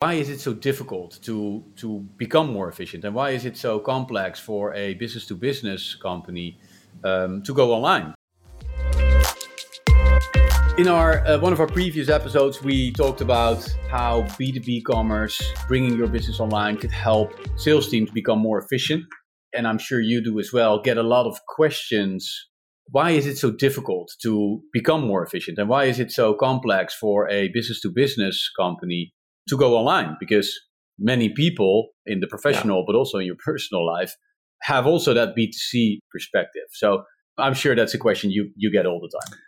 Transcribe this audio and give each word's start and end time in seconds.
why 0.00 0.12
is 0.12 0.28
it 0.28 0.38
so 0.38 0.54
difficult 0.54 1.18
to 1.22 1.64
to 1.74 2.06
become 2.16 2.52
more 2.52 2.68
efficient? 2.68 3.04
And 3.04 3.16
why 3.16 3.30
is 3.30 3.44
it 3.44 3.56
so 3.56 3.80
complex 3.80 4.38
for 4.38 4.72
a 4.74 4.94
business 4.94 5.26
to 5.26 5.34
business 5.34 5.96
company 5.96 6.56
um, 7.02 7.42
to 7.42 7.52
go 7.52 7.74
online? 7.74 8.14
In 10.78 10.86
our 10.86 11.26
uh, 11.26 11.38
one 11.40 11.52
of 11.52 11.58
our 11.58 11.66
previous 11.66 12.08
episodes 12.08 12.62
we 12.62 12.92
talked 12.92 13.20
about 13.20 13.58
how 13.90 14.22
b2b 14.38 14.84
commerce 14.84 15.36
bringing 15.66 15.96
your 15.98 16.06
business 16.06 16.38
online 16.38 16.76
could 16.76 16.92
help 16.92 17.32
sales 17.56 17.88
teams 17.88 18.08
become 18.12 18.38
more 18.38 18.58
efficient. 18.60 19.02
And 19.52 19.66
i'm 19.66 19.78
sure 19.78 20.00
you 20.00 20.22
do 20.22 20.38
as 20.38 20.52
well 20.52 20.80
get 20.80 20.96
a 20.96 21.02
lot 21.02 21.26
of 21.26 21.40
questions. 21.48 22.22
Why 22.90 23.10
is 23.10 23.26
it 23.26 23.36
so 23.36 23.50
difficult 23.50 24.14
to 24.22 24.62
become 24.72 25.04
more 25.04 25.24
efficient? 25.24 25.58
And 25.58 25.68
why 25.68 25.86
is 25.86 25.98
it 25.98 26.12
so 26.12 26.34
complex 26.34 26.94
for 26.94 27.28
a 27.28 27.48
business 27.48 27.80
to 27.80 27.90
business 27.90 28.48
company 28.56 29.12
to 29.48 29.56
go 29.56 29.76
online 29.76 30.16
because 30.20 30.52
many 30.98 31.28
people 31.28 31.88
in 32.06 32.20
the 32.20 32.26
professional, 32.26 32.78
yeah. 32.78 32.84
but 32.86 32.96
also 32.96 33.18
in 33.18 33.26
your 33.26 33.36
personal 33.44 33.86
life, 33.86 34.14
have 34.62 34.86
also 34.86 35.14
that 35.14 35.34
B2C 35.36 35.98
perspective. 36.10 36.64
So 36.72 37.02
I'm 37.38 37.54
sure 37.54 37.74
that's 37.76 37.94
a 37.94 37.98
question 37.98 38.30
you, 38.30 38.50
you 38.56 38.70
get 38.70 38.86
all 38.86 39.00
the 39.00 39.10
time. 39.20 39.38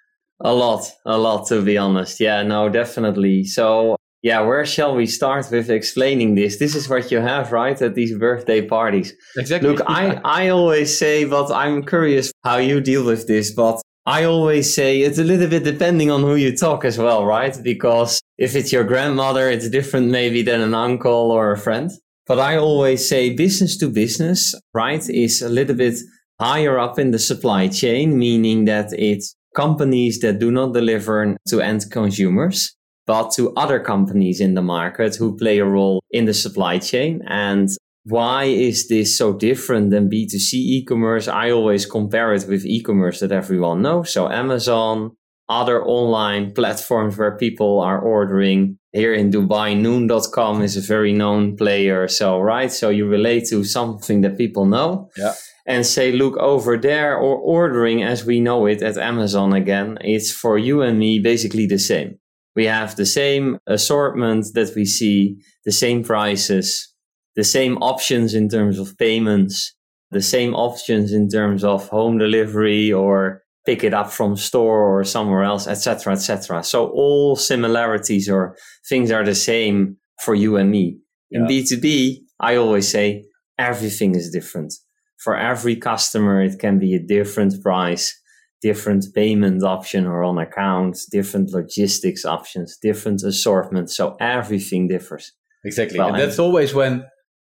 A 0.42 0.54
lot, 0.54 0.84
a 1.04 1.18
lot, 1.18 1.48
to 1.48 1.60
be 1.60 1.76
honest. 1.76 2.20
Yeah, 2.20 2.42
no, 2.42 2.68
definitely. 2.70 3.44
So, 3.44 3.96
yeah, 4.22 4.40
where 4.40 4.64
shall 4.64 4.94
we 4.94 5.06
start 5.06 5.50
with 5.50 5.68
explaining 5.68 6.34
this? 6.34 6.58
This 6.58 6.74
is 6.74 6.88
what 6.88 7.10
you 7.10 7.18
have, 7.18 7.52
right, 7.52 7.80
at 7.82 7.94
these 7.94 8.16
birthday 8.16 8.62
parties. 8.62 9.12
Exactly. 9.36 9.68
Look, 9.68 9.82
I, 9.86 10.18
I 10.24 10.48
always 10.48 10.96
say, 10.96 11.24
but 11.24 11.52
I'm 11.52 11.84
curious 11.84 12.32
how 12.42 12.56
you 12.56 12.80
deal 12.80 13.04
with 13.04 13.26
this, 13.26 13.52
but 13.52 13.82
I 14.06 14.24
always 14.24 14.74
say 14.74 15.02
it's 15.02 15.18
a 15.18 15.24
little 15.24 15.48
bit 15.48 15.64
depending 15.64 16.10
on 16.10 16.22
who 16.22 16.34
you 16.34 16.56
talk 16.56 16.84
as 16.84 16.96
well, 16.96 17.26
right? 17.26 17.56
Because 17.62 18.20
if 18.38 18.56
it's 18.56 18.72
your 18.72 18.84
grandmother, 18.84 19.50
it's 19.50 19.68
different 19.68 20.10
maybe 20.10 20.42
than 20.42 20.60
an 20.62 20.74
uncle 20.74 21.30
or 21.30 21.52
a 21.52 21.58
friend. 21.58 21.90
But 22.26 22.38
I 22.38 22.56
always 22.56 23.06
say 23.08 23.34
business 23.34 23.76
to 23.78 23.88
business, 23.88 24.54
right, 24.72 25.06
is 25.08 25.42
a 25.42 25.48
little 25.48 25.76
bit 25.76 25.98
higher 26.40 26.78
up 26.78 26.98
in 26.98 27.10
the 27.10 27.18
supply 27.18 27.68
chain, 27.68 28.18
meaning 28.18 28.64
that 28.64 28.92
it's 28.92 29.34
companies 29.54 30.20
that 30.20 30.38
do 30.38 30.50
not 30.50 30.72
deliver 30.72 31.36
to 31.48 31.60
end 31.60 31.84
consumers, 31.90 32.74
but 33.06 33.32
to 33.32 33.52
other 33.54 33.80
companies 33.80 34.40
in 34.40 34.54
the 34.54 34.62
market 34.62 35.16
who 35.16 35.36
play 35.36 35.58
a 35.58 35.64
role 35.64 36.02
in 36.10 36.24
the 36.24 36.34
supply 36.34 36.78
chain. 36.78 37.20
And 37.26 37.68
why 38.04 38.44
is 38.44 38.88
this 38.88 39.16
so 39.16 39.32
different 39.32 39.90
than 39.90 40.10
B2C 40.10 40.54
e-commerce? 40.54 41.28
I 41.28 41.50
always 41.50 41.86
compare 41.86 42.32
it 42.32 42.46
with 42.48 42.64
e-commerce 42.64 43.20
that 43.20 43.32
everyone 43.32 43.82
knows. 43.82 44.12
So 44.12 44.30
Amazon, 44.30 45.16
other 45.48 45.84
online 45.84 46.52
platforms 46.52 47.18
where 47.18 47.36
people 47.36 47.80
are 47.80 48.00
ordering. 48.00 48.78
Here 48.92 49.12
in 49.12 49.30
Dubai, 49.30 49.76
noon.com 49.76 50.62
is 50.62 50.76
a 50.76 50.80
very 50.80 51.12
known 51.12 51.56
player. 51.56 52.08
So, 52.08 52.40
right. 52.40 52.72
So 52.72 52.88
you 52.88 53.06
relate 53.06 53.46
to 53.50 53.64
something 53.64 54.22
that 54.22 54.38
people 54.38 54.64
know. 54.64 55.10
Yeah. 55.16 55.34
And 55.66 55.84
say, 55.84 56.10
look 56.10 56.36
over 56.38 56.76
there 56.76 57.16
or 57.16 57.36
ordering 57.36 58.02
as 58.02 58.24
we 58.24 58.40
know 58.40 58.66
it 58.66 58.82
at 58.82 58.96
Amazon 58.96 59.52
again. 59.52 59.98
It's 60.00 60.32
for 60.32 60.58
you 60.58 60.82
and 60.82 60.98
me 60.98 61.20
basically 61.20 61.66
the 61.66 61.78
same. 61.78 62.18
We 62.56 62.66
have 62.66 62.96
the 62.96 63.06
same 63.06 63.58
assortment 63.66 64.46
that 64.54 64.74
we 64.74 64.84
see, 64.84 65.36
the 65.64 65.70
same 65.70 66.02
prices, 66.02 66.89
the 67.36 67.44
same 67.44 67.76
options 67.78 68.34
in 68.34 68.48
terms 68.48 68.78
of 68.78 68.96
payments, 68.98 69.74
the 70.10 70.22
same 70.22 70.54
options 70.54 71.12
in 71.12 71.28
terms 71.28 71.64
of 71.64 71.88
home 71.88 72.18
delivery 72.18 72.92
or 72.92 73.42
pick 73.66 73.84
it 73.84 73.94
up 73.94 74.10
from 74.10 74.36
store 74.36 74.98
or 74.98 75.04
somewhere 75.04 75.44
else, 75.44 75.66
etc., 75.66 76.14
etc. 76.14 76.62
So 76.64 76.88
all 76.88 77.36
similarities 77.36 78.28
or 78.28 78.56
things 78.88 79.10
are 79.10 79.24
the 79.24 79.34
same 79.34 79.96
for 80.22 80.34
you 80.34 80.56
and 80.56 80.70
me. 80.70 80.98
In 81.30 81.46
B2B, 81.46 82.22
I 82.40 82.56
always 82.56 82.88
say 82.88 83.24
everything 83.58 84.14
is 84.14 84.30
different. 84.30 84.74
For 85.18 85.36
every 85.36 85.76
customer, 85.76 86.42
it 86.42 86.58
can 86.58 86.78
be 86.78 86.94
a 86.94 86.98
different 86.98 87.62
price, 87.62 88.18
different 88.62 89.06
payment 89.14 89.62
option 89.62 90.06
or 90.06 90.24
on 90.24 90.38
account, 90.38 90.98
different 91.10 91.50
logistics 91.50 92.24
options, 92.24 92.76
different 92.82 93.22
assortment. 93.22 93.90
So 93.90 94.16
everything 94.18 94.88
differs. 94.88 95.32
Exactly. 95.64 95.98
Well, 95.98 96.08
and 96.08 96.18
that's 96.18 96.38
always 96.38 96.74
when 96.74 97.04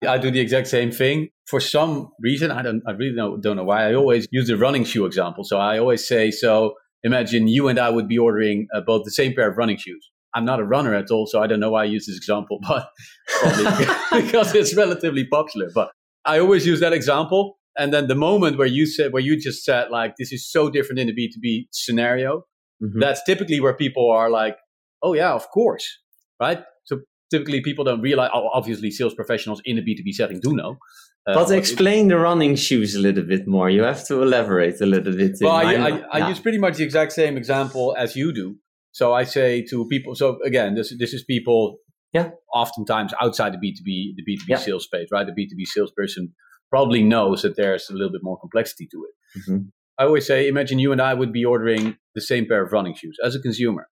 I 0.06 0.18
do 0.18 0.32
the 0.32 0.40
exact 0.40 0.68
same 0.68 0.92
thing. 0.92 1.30
For 1.48 1.60
some 1.60 2.10
reason, 2.22 2.52
I 2.52 2.62
don't, 2.62 2.82
I 2.88 2.92
really 2.92 3.16
don't, 3.16 3.42
don't 3.42 3.56
know 3.56 3.64
why. 3.64 3.90
I 3.90 3.94
always 3.94 4.28
use 4.32 4.48
the 4.48 4.58
running 4.58 4.84
shoe 4.84 5.06
example. 5.06 5.44
So 5.44 5.58
I 5.58 5.78
always 5.78 6.08
say, 6.08 6.32
so 6.32 6.74
imagine 7.04 7.48
you 7.48 7.68
and 7.68 7.80
I 7.80 7.90
would 7.90 8.08
be 8.08 8.18
ordering 8.18 8.68
uh, 8.74 8.82
both 8.82 9.04
the 9.06 9.12
same 9.12 9.34
pair 9.34 9.50
of 9.50 9.58
running 9.58 9.78
shoes. 9.78 10.10
I'm 10.34 10.46
not 10.46 10.60
a 10.60 10.64
runner 10.64 10.94
at 10.94 11.12
all, 11.12 11.28
so 11.28 11.42
I 11.42 11.48
don't 11.48 11.60
know 11.60 11.72
why 11.72 11.84
I 11.84 11.86
use 11.86 12.06
this 12.08 12.18
example, 12.18 12.60
but 12.68 12.90
because 14.14 14.54
it's 14.54 14.76
relatively 14.76 15.26
popular. 15.26 15.70
But 15.74 15.92
I 16.26 16.40
always 16.40 16.66
use 16.66 16.80
that 16.80 16.94
example. 16.94 17.58
And 17.78 17.94
then 17.94 18.08
the 18.08 18.16
moment 18.16 18.58
where 18.58 18.68
you 18.68 18.86
said, 18.86 19.12
where 19.12 19.22
you 19.22 19.40
just 19.40 19.64
said, 19.64 19.90
like, 19.92 20.16
this 20.18 20.32
is 20.32 20.50
so 20.50 20.70
different 20.70 21.00
in 21.00 21.08
the 21.08 21.14
B2B 21.14 21.68
scenario, 21.72 22.44
mm-hmm. 22.82 23.00
that's 23.00 23.22
typically 23.24 23.60
where 23.60 23.74
people 23.74 24.10
are 24.12 24.30
like, 24.30 24.58
oh, 25.04 25.14
yeah, 25.14 25.34
of 25.34 25.50
course. 25.52 25.86
Right 26.40 26.64
typically 27.36 27.62
people 27.62 27.84
don't 27.90 28.02
realize. 28.10 28.32
Oh, 28.34 28.50
obviously, 28.60 28.90
sales 28.92 29.16
professionals 29.22 29.60
in 29.66 29.78
a 29.78 29.82
B 29.82 29.96
two 29.96 30.04
B 30.04 30.12
setting 30.12 30.40
do 30.40 30.54
know. 30.62 30.72
Uh, 31.28 31.34
but 31.34 31.52
explain 31.52 32.08
the 32.08 32.18
running 32.18 32.56
shoes 32.56 32.96
a 32.96 33.00
little 33.00 33.24
bit 33.24 33.48
more. 33.48 33.68
You 33.70 33.84
have 33.84 34.06
to 34.08 34.22
elaborate 34.22 34.80
a 34.82 34.86
little 34.86 35.16
bit. 35.22 35.32
Well, 35.42 35.54
I, 35.54 35.74
I, 35.74 35.90
I 36.18 36.30
use 36.30 36.40
pretty 36.40 36.60
much 36.60 36.78
the 36.78 36.84
exact 36.84 37.12
same 37.12 37.36
example 37.36 37.96
as 37.98 38.16
you 38.16 38.34
do. 38.42 38.48
So 38.92 39.14
I 39.22 39.24
say 39.26 39.66
to 39.70 39.88
people. 39.88 40.16
So 40.16 40.38
again, 40.46 40.76
this 40.76 40.94
this 41.00 41.14
is 41.14 41.24
people. 41.24 41.78
Yeah. 42.14 42.30
Oftentimes 42.54 43.12
outside 43.22 43.52
the 43.54 43.58
B 43.58 43.74
two 43.76 43.84
B 43.84 44.14
the 44.18 44.24
B 44.24 44.38
two 44.38 44.46
B 44.48 44.56
sales 44.56 44.86
space, 44.86 45.08
right? 45.12 45.28
The 45.28 45.34
B 45.34 45.48
two 45.50 45.58
B 45.58 45.66
salesperson 45.66 46.34
probably 46.70 47.04
knows 47.04 47.42
that 47.42 47.56
there's 47.58 47.90
a 47.90 47.94
little 47.94 48.12
bit 48.12 48.24
more 48.24 48.40
complexity 48.40 48.88
to 48.92 48.98
it. 49.08 49.14
Mm-hmm. 49.40 49.58
I 49.98 50.04
always 50.06 50.26
say, 50.26 50.48
imagine 50.48 50.80
you 50.80 50.92
and 50.92 51.02
I 51.02 51.14
would 51.14 51.34
be 51.34 51.46
ordering 51.46 51.98
the 52.16 52.22
same 52.22 52.46
pair 52.48 52.62
of 52.66 52.72
running 52.72 52.96
shoes 52.96 53.18
as 53.24 53.36
a 53.36 53.40
consumer 53.40 53.88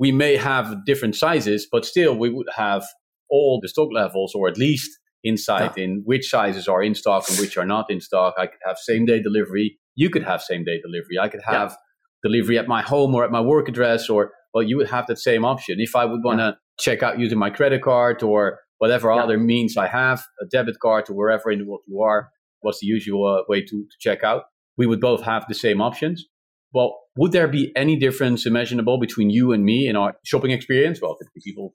we 0.00 0.10
may 0.10 0.34
have 0.36 0.86
different 0.86 1.14
sizes, 1.14 1.68
but 1.70 1.84
still 1.84 2.16
we 2.16 2.30
would 2.30 2.48
have 2.56 2.82
all 3.28 3.60
the 3.62 3.68
stock 3.68 3.90
levels, 3.92 4.34
or 4.34 4.48
at 4.48 4.56
least 4.56 4.90
insight 5.22 5.74
yeah. 5.76 5.84
in 5.84 6.02
which 6.06 6.30
sizes 6.30 6.66
are 6.66 6.82
in 6.82 6.94
stock 6.94 7.28
and 7.28 7.38
which 7.38 7.58
are 7.58 7.66
not 7.66 7.84
in 7.90 8.00
stock. 8.00 8.34
I 8.38 8.46
could 8.46 8.58
have 8.64 8.78
same 8.78 9.04
day 9.04 9.20
delivery. 9.22 9.78
You 9.94 10.08
could 10.08 10.22
have 10.22 10.40
same 10.40 10.64
day 10.64 10.80
delivery. 10.80 11.18
I 11.20 11.28
could 11.28 11.42
have 11.44 11.72
yeah. 11.72 12.28
delivery 12.30 12.56
at 12.58 12.66
my 12.66 12.80
home 12.80 13.14
or 13.14 13.24
at 13.24 13.30
my 13.30 13.42
work 13.42 13.68
address, 13.68 14.08
or 14.08 14.32
well, 14.54 14.62
you 14.62 14.78
would 14.78 14.88
have 14.88 15.06
that 15.08 15.18
same 15.18 15.44
option. 15.44 15.76
If 15.78 15.94
I 15.94 16.06
would 16.06 16.24
want 16.24 16.38
to 16.38 16.44
yeah. 16.44 16.52
check 16.80 17.02
out 17.02 17.18
using 17.18 17.38
my 17.38 17.50
credit 17.50 17.82
card 17.82 18.22
or 18.22 18.60
whatever 18.78 19.12
other 19.12 19.36
means 19.36 19.76
I 19.76 19.86
have, 19.86 20.24
a 20.40 20.46
debit 20.46 20.78
card 20.80 21.10
or 21.10 21.14
wherever 21.14 21.50
in 21.50 21.58
the 21.58 21.66
world 21.66 21.82
you 21.86 22.00
are, 22.00 22.30
what's 22.62 22.80
the 22.80 22.86
usual 22.86 23.26
uh, 23.26 23.42
way 23.50 23.60
to, 23.60 23.66
to 23.68 23.96
check 24.00 24.24
out? 24.24 24.44
We 24.78 24.86
would 24.86 25.00
both 25.00 25.22
have 25.24 25.44
the 25.46 25.54
same 25.54 25.82
options. 25.82 26.24
Well, 26.72 26.98
would 27.16 27.32
there 27.32 27.48
be 27.48 27.72
any 27.74 27.96
difference 27.96 28.46
imaginable 28.46 28.98
between 28.98 29.30
you 29.30 29.52
and 29.52 29.64
me 29.64 29.88
in 29.88 29.96
our 29.96 30.14
shopping 30.24 30.52
experience? 30.52 31.00
Well, 31.02 31.16
people, 31.44 31.72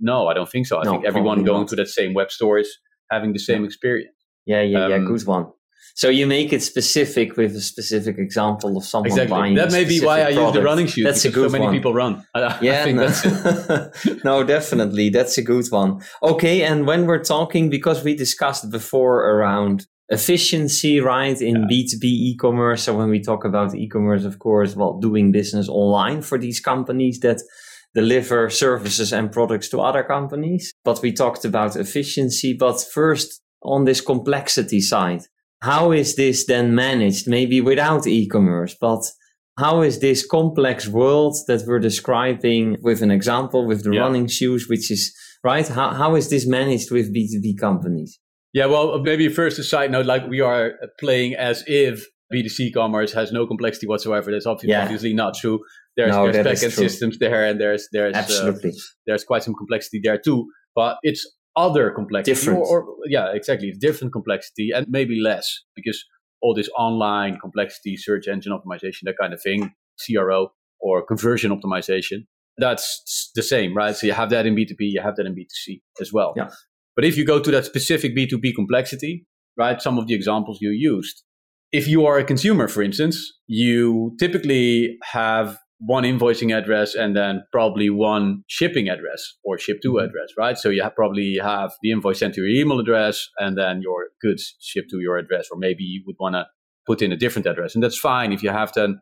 no, 0.00 0.26
I 0.26 0.34
don't 0.34 0.50
think 0.50 0.66
so. 0.66 0.80
I 0.80 0.84
no, 0.84 0.92
think 0.92 1.04
everyone 1.04 1.44
going 1.44 1.62
not. 1.62 1.68
to 1.68 1.76
that 1.76 1.88
same 1.88 2.14
web 2.14 2.30
store 2.30 2.58
is 2.58 2.78
having 3.10 3.32
the 3.32 3.38
same 3.38 3.64
experience. 3.64 4.14
Yeah, 4.44 4.62
yeah, 4.62 4.84
um, 4.84 4.90
yeah. 4.90 4.98
Good 4.98 5.24
one. 5.26 5.46
So 5.94 6.08
you 6.08 6.26
make 6.26 6.52
it 6.52 6.62
specific 6.62 7.36
with 7.36 7.54
a 7.54 7.60
specific 7.60 8.16
example 8.18 8.76
of 8.76 8.84
someone 8.84 9.10
exactly. 9.10 9.30
buying. 9.30 9.54
That 9.54 9.72
may 9.72 9.84
be 9.84 10.00
why 10.00 10.20
I 10.20 10.32
product. 10.32 10.40
use 10.40 10.52
the 10.54 10.62
running 10.62 10.86
shoes. 10.86 11.04
That's 11.04 11.24
a 11.24 11.30
good 11.30 11.50
so 11.50 11.52
many 11.52 11.66
one. 11.66 11.74
people 11.74 11.92
run. 11.92 12.24
yeah, 12.62 12.84
no. 12.86 13.90
no, 14.24 14.44
definitely, 14.44 15.10
that's 15.10 15.36
a 15.38 15.42
good 15.42 15.66
one. 15.70 16.00
Okay, 16.22 16.62
and 16.62 16.86
when 16.86 17.06
we're 17.06 17.22
talking, 17.22 17.68
because 17.68 18.02
we 18.02 18.14
discussed 18.14 18.70
before 18.70 19.18
around 19.20 19.86
efficiency, 20.08 21.00
right, 21.00 21.40
in 21.40 21.56
yeah. 21.56 21.66
B2B 21.70 22.04
e-commerce. 22.04 22.82
So 22.82 22.96
when 22.96 23.10
we 23.10 23.20
talk 23.20 23.44
about 23.44 23.74
e-commerce, 23.74 24.24
of 24.24 24.38
course, 24.38 24.76
well, 24.76 24.98
doing 24.98 25.32
business 25.32 25.68
online 25.68 26.22
for 26.22 26.38
these 26.38 26.60
companies 26.60 27.20
that 27.20 27.40
deliver 27.94 28.48
services 28.48 29.12
and 29.12 29.30
products 29.30 29.68
to 29.68 29.80
other 29.80 30.02
companies. 30.02 30.72
But 30.84 31.02
we 31.02 31.12
talked 31.12 31.44
about 31.44 31.76
efficiency. 31.76 32.54
But 32.54 32.80
first, 32.80 33.40
on 33.62 33.84
this 33.84 34.00
complexity 34.00 34.80
side, 34.80 35.22
how 35.60 35.92
is 35.92 36.16
this 36.16 36.46
then 36.46 36.74
managed? 36.74 37.28
Maybe 37.28 37.60
without 37.60 38.06
e-commerce, 38.06 38.74
but 38.80 39.02
how 39.58 39.82
is 39.82 40.00
this 40.00 40.26
complex 40.26 40.88
world 40.88 41.36
that 41.46 41.64
we're 41.66 41.78
describing 41.78 42.78
with 42.80 43.02
an 43.02 43.10
example 43.10 43.66
with 43.66 43.84
the 43.84 43.92
yeah. 43.92 44.00
running 44.00 44.26
shoes, 44.26 44.66
which 44.68 44.90
is 44.90 45.14
right? 45.44 45.68
How, 45.68 45.90
how 45.90 46.14
is 46.16 46.30
this 46.30 46.46
managed 46.46 46.90
with 46.90 47.14
B2B 47.14 47.58
companies? 47.60 48.18
Yeah, 48.52 48.66
well, 48.66 48.98
maybe 49.00 49.28
first 49.28 49.58
a 49.58 49.64
side 49.64 49.90
note, 49.90 50.06
like 50.06 50.26
we 50.28 50.40
are 50.40 50.72
playing 50.98 51.34
as 51.34 51.64
if 51.66 52.06
B2C 52.32 52.74
commerce 52.74 53.12
has 53.12 53.32
no 53.32 53.46
complexity 53.46 53.86
whatsoever. 53.86 54.30
That's 54.30 54.46
obviously, 54.46 54.70
yeah. 54.70 54.82
obviously 54.82 55.12
not 55.14 55.34
true. 55.34 55.60
There's, 55.96 56.12
no, 56.12 56.30
there's 56.30 56.46
backend 56.46 56.72
systems 56.72 57.18
there, 57.18 57.46
and 57.46 57.60
there's 57.60 57.88
there's 57.92 58.14
uh, 58.14 58.18
absolutely 58.18 58.70
uh, 58.70 58.82
there's 59.06 59.24
quite 59.24 59.42
some 59.42 59.54
complexity 59.54 60.00
there 60.02 60.18
too. 60.18 60.46
But 60.74 60.96
it's 61.02 61.26
other 61.56 61.90
complexity, 61.90 62.34
different. 62.34 62.60
Or, 62.60 62.82
or, 62.84 62.96
yeah, 63.06 63.30
exactly, 63.32 63.68
it's 63.68 63.78
different 63.78 64.12
complexity, 64.12 64.70
and 64.74 64.86
maybe 64.88 65.20
less 65.20 65.50
because 65.76 66.02
all 66.40 66.54
this 66.54 66.68
online 66.78 67.38
complexity, 67.40 67.96
search 67.96 68.26
engine 68.26 68.52
optimization, 68.52 69.02
that 69.04 69.16
kind 69.20 69.32
of 69.32 69.40
thing, 69.40 69.72
CRO 70.04 70.48
or 70.80 71.04
conversion 71.06 71.56
optimization, 71.56 72.26
that's 72.58 73.30
the 73.34 73.42
same, 73.42 73.76
right? 73.76 73.94
So 73.96 74.06
you 74.06 74.12
have 74.12 74.30
that 74.30 74.46
in 74.46 74.54
B2B, 74.56 74.76
you 74.80 75.00
have 75.00 75.16
that 75.16 75.26
in 75.26 75.34
B2C 75.34 75.80
as 76.00 76.12
well. 76.12 76.34
Yeah. 76.36 76.48
But 76.94 77.04
if 77.04 77.16
you 77.16 77.24
go 77.24 77.40
to 77.40 77.50
that 77.50 77.64
specific 77.64 78.16
B2B 78.16 78.54
complexity, 78.54 79.26
right, 79.56 79.80
some 79.80 79.98
of 79.98 80.06
the 80.06 80.14
examples 80.14 80.58
you 80.60 80.70
used, 80.70 81.22
if 81.72 81.88
you 81.88 82.04
are 82.04 82.18
a 82.18 82.24
consumer, 82.24 82.68
for 82.68 82.82
instance, 82.82 83.32
you 83.46 84.14
typically 84.18 84.98
have 85.02 85.58
one 85.84 86.04
invoicing 86.04 86.56
address 86.56 86.94
and 86.94 87.16
then 87.16 87.42
probably 87.50 87.90
one 87.90 88.44
shipping 88.46 88.88
address 88.88 89.34
or 89.42 89.58
ship 89.58 89.78
to 89.82 89.88
mm-hmm. 89.88 90.04
address, 90.04 90.28
right? 90.38 90.56
So 90.56 90.68
you 90.68 90.82
have 90.82 90.94
probably 90.94 91.38
have 91.42 91.72
the 91.82 91.90
invoice 91.90 92.20
sent 92.20 92.34
to 92.34 92.42
your 92.42 92.50
email 92.50 92.78
address 92.78 93.28
and 93.38 93.58
then 93.58 93.82
your 93.82 94.08
goods 94.20 94.54
shipped 94.60 94.90
to 94.90 95.00
your 95.00 95.16
address, 95.16 95.48
or 95.50 95.58
maybe 95.58 95.82
you 95.82 96.02
would 96.06 96.16
want 96.20 96.34
to 96.34 96.46
put 96.86 97.02
in 97.02 97.10
a 97.10 97.16
different 97.16 97.46
address. 97.46 97.74
And 97.74 97.82
that's 97.82 97.98
fine 97.98 98.32
if 98.32 98.42
you 98.42 98.50
have 98.50 98.72
then 98.74 99.00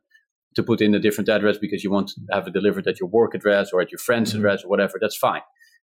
to 0.57 0.63
put 0.63 0.81
in 0.81 0.95
a 0.95 0.99
different 0.99 1.29
address 1.29 1.59
because 1.59 1.85
you 1.85 1.91
want 1.91 2.09
to 2.09 2.21
have 2.33 2.47
it 2.47 2.55
delivered 2.55 2.87
at 2.87 2.99
your 2.99 3.09
work 3.09 3.35
address 3.35 3.73
or 3.73 3.83
at 3.83 3.93
your 3.93 3.99
friend's 3.99 4.31
mm-hmm. 4.31 4.39
address 4.39 4.65
or 4.65 4.69
whatever, 4.69 4.95
that's 5.01 5.17
fine. 5.17 5.43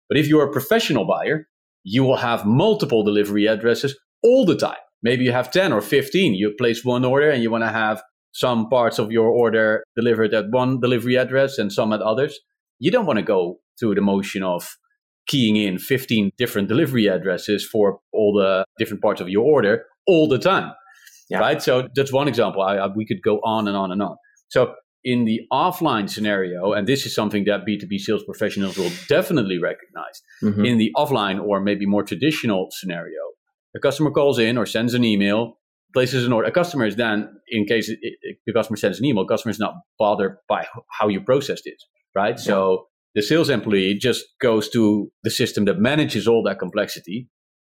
But 0.09 0.17
if 0.17 0.27
you're 0.27 0.47
a 0.47 0.51
professional 0.51 1.05
buyer, 1.05 1.47
you 1.89 2.03
will 2.03 2.17
have 2.17 2.45
multiple 2.45 3.01
delivery 3.01 3.45
addresses 3.45 3.97
all 4.21 4.45
the 4.45 4.57
time. 4.57 4.75
Maybe 5.01 5.23
you 5.23 5.31
have 5.31 5.49
10 5.49 5.71
or 5.71 5.79
15. 5.79 6.33
You 6.33 6.53
place 6.57 6.83
one 6.83 7.05
order 7.05 7.29
and 7.29 7.41
you 7.41 7.49
want 7.49 7.63
to 7.63 7.69
have 7.69 8.03
some 8.33 8.67
parts 8.67 8.99
of 8.99 9.09
your 9.09 9.29
order 9.29 9.85
delivered 9.95 10.33
at 10.33 10.49
one 10.49 10.81
delivery 10.81 11.15
address 11.15 11.57
and 11.57 11.71
some 11.71 11.93
at 11.93 12.01
others. 12.01 12.37
You 12.79 12.91
don't 12.91 13.05
want 13.05 13.19
to 13.19 13.23
go 13.23 13.59
through 13.79 13.95
the 13.95 14.01
motion 14.01 14.43
of 14.43 14.67
keying 15.29 15.55
in 15.55 15.79
15 15.79 16.31
different 16.37 16.67
delivery 16.67 17.07
addresses 17.07 17.65
for 17.65 17.99
all 18.11 18.33
the 18.33 18.65
different 18.77 19.01
parts 19.01 19.21
of 19.21 19.29
your 19.29 19.45
order 19.45 19.85
all 20.07 20.27
the 20.27 20.39
time. 20.39 20.73
Yeah. 21.29 21.39
Right. 21.39 21.61
So 21.61 21.87
that's 21.95 22.11
one 22.11 22.27
example. 22.27 22.63
I, 22.63 22.75
I, 22.75 22.87
we 22.93 23.05
could 23.05 23.21
go 23.23 23.39
on 23.45 23.65
and 23.67 23.77
on 23.77 23.93
and 23.93 24.01
on. 24.01 24.17
So 24.49 24.73
in 25.07 25.23
the 25.23 25.39
offline 25.53 26.09
scenario, 26.09 26.73
and 26.73 26.85
this 26.85 27.05
is 27.05 27.15
something 27.15 27.45
that 27.45 27.65
B2B 27.65 27.97
sales 27.97 28.25
professionals 28.25 28.77
will 28.77 28.91
definitely 29.07 29.57
recognize, 29.57 30.21
mm-hmm. 30.43 30.65
in 30.65 30.77
the 30.77 30.91
offline 30.97 31.41
or 31.41 31.61
maybe 31.61 31.85
more 31.85 32.03
traditional 32.03 32.67
scenario, 32.71 33.21
a 33.73 33.79
customer 33.79 34.11
calls 34.11 34.37
in 34.37 34.57
or 34.57 34.65
sends 34.65 34.93
an 34.93 35.05
email, 35.05 35.59
places 35.93 36.25
an 36.25 36.33
order. 36.33 36.49
A 36.49 36.51
customer 36.51 36.85
is 36.85 36.97
then, 36.97 37.29
in 37.47 37.63
case 37.65 37.87
it, 37.87 37.99
it, 38.01 38.37
the 38.45 38.51
customer 38.51 38.75
sends 38.75 38.99
an 38.99 39.05
email, 39.05 39.25
customer 39.25 39.51
is 39.51 39.59
not 39.59 39.75
bothered 39.97 40.35
by 40.49 40.65
how 40.99 41.07
you 41.07 41.21
processed 41.21 41.65
it, 41.65 41.81
right? 42.13 42.35
Yeah. 42.37 42.43
So 42.43 42.87
the 43.15 43.21
sales 43.21 43.49
employee 43.49 43.97
just 43.97 44.25
goes 44.41 44.67
to 44.71 45.09
the 45.23 45.31
system 45.31 45.63
that 45.65 45.79
manages 45.79 46.27
all 46.27 46.43
that 46.43 46.59
complexity, 46.59 47.29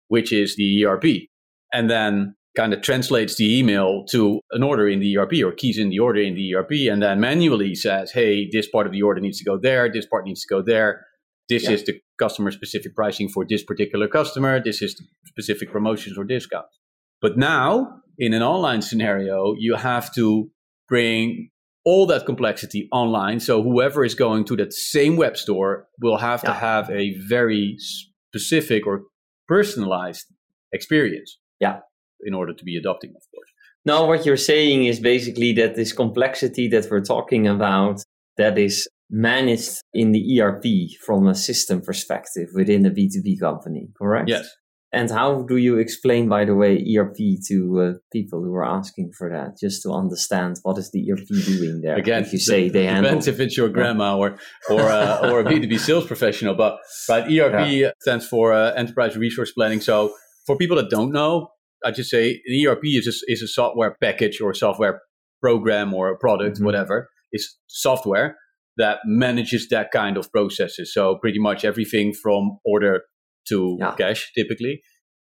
which 0.08 0.32
is 0.32 0.56
the 0.56 0.86
ERP. 0.86 1.28
And 1.74 1.90
then 1.90 2.36
kind 2.56 2.74
of 2.74 2.82
translates 2.82 3.36
the 3.36 3.60
email 3.60 4.06
to 4.10 4.40
an 4.52 4.64
order 4.64 4.88
in 4.88 5.00
the 5.00 5.18
ERP 5.18 5.34
or 5.44 5.52
keys 5.52 5.78
in 5.78 5.90
the 5.90 6.00
order 6.00 6.22
in 6.22 6.36
the 6.36 6.56
ERP 6.56 6.72
and 6.92 7.02
then 7.02 7.20
manually 7.20 7.76
says, 7.76 8.12
hey, 8.12 8.50
this 8.52 8.68
part 8.70 8.86
of 8.88 8.94
the 8.94 9.02
order 9.02 9.22
needs 9.22 9.38
to 9.40 9.46
go 9.46 9.58
there, 9.58 9.92
this 9.92 10.06
part 10.06 10.26
needs 10.26 10.42
to 10.42 10.48
go 10.54 10.62
there. 10.62 11.06
This 11.50 11.64
yeah. 11.64 11.72
is 11.72 11.84
the 11.84 12.00
customer 12.18 12.52
specific 12.52 12.96
pricing 12.96 13.30
for 13.30 13.46
this 13.48 13.64
particular 13.64 14.08
customer. 14.08 14.62
This 14.64 14.82
is 14.82 14.96
the 14.96 15.06
specific 15.26 15.72
promotions 15.72 16.18
or 16.18 16.24
discounts. 16.24 16.80
But 17.22 17.38
now, 17.38 18.02
in 18.18 18.34
an 18.34 18.42
online 18.42 18.82
scenario, 18.82 19.54
you 19.58 19.76
have 19.76 20.14
to 20.16 20.50
bring 20.90 21.50
all 21.84 22.08
that 22.08 22.26
complexity 22.26 22.90
online. 22.92 23.40
So 23.40 23.62
whoever 23.62 24.04
is 24.04 24.16
going 24.16 24.46
to 24.46 24.56
that 24.56 24.74
same 24.74 25.18
web 25.18 25.38
store 25.38 25.88
will 26.02 26.18
have 26.18 26.42
yeah. 26.44 26.50
to 26.50 26.56
have 26.56 26.90
a 26.90 27.16
very 27.28 27.76
specific 27.78 28.88
or 28.88 29.04
personalized 29.48 30.26
experience. 30.74 31.38
Yeah 31.60 31.82
in 32.22 32.34
order 32.34 32.54
to 32.54 32.64
be 32.64 32.78
adopting, 32.78 33.12
of 33.12 33.24
course. 33.34 33.50
Now, 33.86 34.08
what 34.08 34.26
you're 34.26 34.38
saying 34.38 34.86
is 34.86 35.00
basically 35.00 35.54
that 35.54 35.76
this 35.76 35.94
complexity 35.94 36.68
that 36.70 36.88
we're 36.90 37.04
talking 37.04 37.48
about 37.48 38.02
that 38.38 38.58
is 38.58 38.88
managed 39.10 39.80
in 39.94 40.12
the 40.12 40.42
ERP 40.42 40.66
from 41.06 41.28
a 41.28 41.36
system 41.36 41.82
perspective 41.82 42.48
within 42.54 42.86
a 42.86 42.90
B2B 42.90 43.40
company, 43.40 43.90
correct? 43.98 44.30
Yes. 44.30 44.50
And 44.92 45.12
how 45.12 45.42
do 45.42 45.58
you 45.58 45.78
explain, 45.78 46.30
by 46.30 46.46
the 46.46 46.56
way, 46.56 46.82
ERP 46.96 47.18
to 47.50 47.82
uh, 47.82 47.94
people 48.14 48.42
who 48.42 48.54
are 48.54 48.64
asking 48.64 49.12
for 49.18 49.30
that, 49.30 49.60
just 49.60 49.84
to 49.84 49.92
understand 49.92 50.56
what 50.64 50.78
is 50.78 50.90
the 50.92 51.12
ERP 51.12 51.28
doing 51.46 51.82
there? 51.84 51.98
Again, 51.98 52.24
if 52.24 52.32
you 52.32 52.40
say 52.40 52.70
they 52.70 52.86
handle, 52.86 53.04
depends 53.04 53.28
if 53.28 53.42
it's 53.42 53.58
your 53.58 53.68
grandma 53.68 54.18
or 54.18 54.38
or 54.70 54.82
uh, 54.84 55.30
or 55.30 55.42
a 55.42 55.44
B 55.50 55.60
two 55.60 55.68
B 55.68 55.78
sales 55.78 56.08
professional. 56.08 56.56
But 56.56 56.78
right, 57.10 57.26
ERP 57.26 57.68
yeah. 57.72 57.92
stands 58.00 58.26
for 58.26 58.54
uh, 58.54 58.72
Enterprise 58.72 59.18
Resource 59.18 59.52
Planning. 59.52 59.82
So 59.82 60.14
for 60.46 60.56
people 60.56 60.78
that 60.78 60.90
don't 60.90 61.12
know, 61.12 61.50
I 61.84 61.92
just 61.92 62.10
say 62.10 62.42
the 62.48 62.68
ERP 62.68 62.84
is 62.86 63.08
a, 63.08 63.32
is 63.32 63.42
a 63.42 63.48
software 63.48 63.96
package 64.02 64.42
or 64.42 64.54
software 64.54 65.02
program 65.42 65.94
or 65.94 66.10
a 66.10 66.18
product, 66.18 66.58
mm-hmm. 66.58 66.66
whatever. 66.66 67.10
It's 67.32 67.58
software 67.68 68.38
that 68.78 69.00
manages 69.06 69.68
that 69.70 69.92
kind 69.92 70.18
of 70.18 70.32
processes. 70.32 70.94
So 70.94 71.18
pretty 71.22 71.40
much 71.40 71.64
everything 71.64 72.14
from 72.14 72.58
order 72.66 73.04
to 73.50 73.78
yeah. 73.80 73.96
cash, 73.96 74.32
typically, 74.36 74.82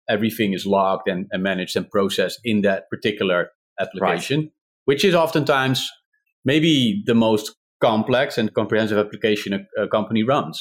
everything 0.09 0.53
is 0.53 0.65
logged 0.65 1.07
and, 1.07 1.27
and, 1.31 1.43
managed 1.43 1.75
and 1.75 1.89
processed 1.89 2.39
in 2.43 2.61
that 2.61 2.89
particular 2.89 3.49
application, 3.79 4.39
right. 4.39 4.51
which 4.85 5.03
is 5.03 5.13
oftentimes 5.13 5.87
maybe 6.45 7.03
the 7.05 7.15
most 7.15 7.55
complex 7.83 8.37
and 8.37 8.53
comprehensive 8.53 8.97
application 8.97 9.53
a, 9.53 9.83
a 9.83 9.87
company 9.87 10.23
runs. 10.23 10.57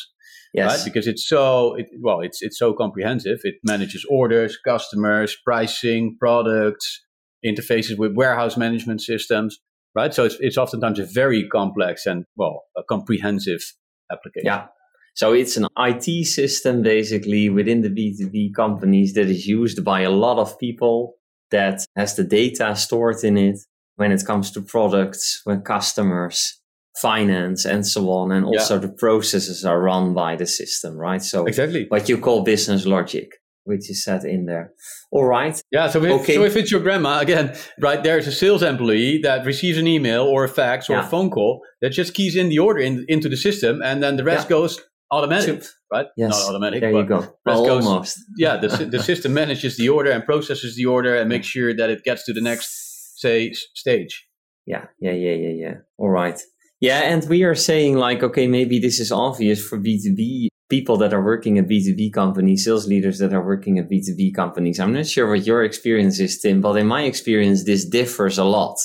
Yes. 0.53 0.71
Right? 0.71 0.85
Because 0.85 1.07
it's 1.07 1.27
so 1.27 1.75
it, 1.77 1.87
well, 2.01 2.21
it's 2.21 2.43
it's 2.43 2.59
so 2.59 2.75
comprehensive. 2.75 3.39
It 3.45 3.55
manages 3.65 4.05
orders, 4.11 4.59
customers, 4.59 5.37
pricing, 5.45 6.17
products, 6.19 6.87
interfaces 7.45 7.97
with 7.97 8.13
warehouse 8.15 8.57
management 8.57 9.01
systems. 9.01 9.59
Right. 9.95 10.13
So 10.13 10.25
it's 10.25 10.37
it's 10.41 10.59
oftentimes 10.59 10.99
a 10.99 11.07
very 11.07 11.49
complex 11.49 12.07
and 12.07 12.25
well 12.37 12.65
a 12.77 12.83
comprehensive 12.83 13.63
application. 14.11 14.47
Yeah. 14.47 14.67
So 15.15 15.33
it's 15.33 15.57
an 15.59 15.67
IT 15.79 16.27
system 16.27 16.83
basically 16.83 17.51
within 17.51 17.83
the 17.83 17.91
B2B 17.91 18.55
companies 18.55 19.13
that 19.15 19.29
is 19.29 19.47
used 19.47 19.85
by 19.85 20.01
a 20.01 20.11
lot 20.11 20.39
of 20.39 20.59
people 20.59 21.15
that 21.51 21.85
has 21.97 22.17
the 22.17 22.25
data 22.25 22.75
stored 22.75 23.23
in 23.23 23.37
it 23.37 23.59
when 23.97 24.11
it 24.11 24.25
comes 24.25 24.51
to 24.53 24.63
products, 24.63 25.43
when 25.45 25.61
customers, 25.61 26.62
finance 27.01 27.65
and 27.65 27.87
so 27.87 28.11
on 28.11 28.31
and 28.33 28.45
also 28.45 28.75
yeah. 28.75 28.81
the 28.81 28.89
processes 28.89 29.65
are 29.65 29.81
run 29.81 30.13
by 30.13 30.37
the 30.37 30.47
system 30.47 30.97
right 30.97 31.23
so 31.23 31.47
exactly 31.47 31.87
what 31.89 32.09
you 32.09 32.19
call 32.19 32.43
business 32.43 32.85
logic 32.85 33.31
which 33.65 33.89
is 33.89 34.05
set 34.05 34.25
in 34.25 34.45
there 34.45 34.73
all 35.11 35.25
right 35.25 35.63
yeah 35.73 35.89
so 35.89 36.03
if, 36.05 36.21
okay. 36.21 36.35
so 36.35 36.45
if 36.45 36.55
it's 36.55 36.71
your 36.71 36.81
grandma 36.81 37.19
again 37.21 37.57
right 37.81 38.03
there's 38.03 38.27
a 38.27 38.33
sales 38.33 38.63
employee 38.63 39.19
that 39.23 39.47
receives 39.47 39.79
an 39.79 39.87
email 39.87 40.25
or 40.25 40.45
a 40.45 40.49
fax 40.49 40.91
or 40.91 40.95
yeah. 40.95 41.07
a 41.07 41.09
phone 41.09 41.31
call 41.31 41.63
that 41.81 41.91
just 41.91 42.13
keys 42.13 42.37
in 42.37 42.51
the 42.51 42.59
order 42.59 42.81
in, 42.81 43.07
into 43.09 43.29
the 43.29 43.37
system 43.37 43.81
and 43.83 44.03
then 44.03 44.17
the 44.17 44.25
rest 44.25 44.47
yeah. 44.47 44.51
goes 44.51 44.79
automatic 45.11 45.65
right 45.91 46.07
yes. 46.17 46.31
not 46.31 46.51
automatic 46.51 46.81
there 46.81 46.93
you 46.93 47.05
go 47.05 47.35
well, 47.47 47.65
goes, 47.65 47.87
almost 47.87 48.19
yeah 48.37 48.57
the, 48.59 48.69
the 48.69 49.03
system 49.03 49.33
manages 49.33 49.79
the 49.79 49.89
order 49.89 50.11
and 50.11 50.25
processes 50.25 50.77
the 50.77 50.85
order 50.85 51.17
and 51.17 51.29
makes 51.29 51.47
sure 51.47 51.75
that 51.75 51.89
it 51.89 52.03
gets 52.05 52.25
to 52.25 52.33
the 52.35 52.41
next 52.41 53.19
say 53.19 53.53
stage 53.75 54.27
yeah 54.67 54.87
yeah 55.01 55.13
yeah 55.13 55.35
yeah 55.35 55.55
yeah 55.65 55.75
all 55.99 56.11
right 56.11 56.41
yeah, 56.83 57.03
and 57.03 57.27
we 57.29 57.45
are 57.45 57.55
saying 57.55 57.97
like, 57.97 58.25
okay, 58.25 58.49
maybe 58.49 58.81
this 58.81 58.99
is 58.99 59.13
obvious 59.13 59.65
for 59.65 59.79
B2B 59.79 60.49
people 60.69 60.97
that 60.97 61.15
are 61.15 61.23
working 61.23 61.57
at 61.57 61.69
B2B 61.69 62.13
companies, 62.13 62.65
sales 62.65 62.89
leaders 62.89 63.21
that 63.21 63.33
are 63.33 63.45
working 63.45 63.79
at 63.79 63.89
B2B 63.89 64.35
companies. 64.35 64.81
I'm 64.81 64.93
not 64.93 65.07
sure 65.07 65.31
what 65.31 65.47
your 65.47 65.63
experience 65.63 66.19
is, 66.19 66.41
Tim, 66.41 66.61
but 66.61 66.77
in 66.77 66.89
my 66.89 67.03
experience, 67.03 67.65
this 67.65 67.85
differs 67.85 68.37
a 68.37 68.43
lot. 68.43 68.77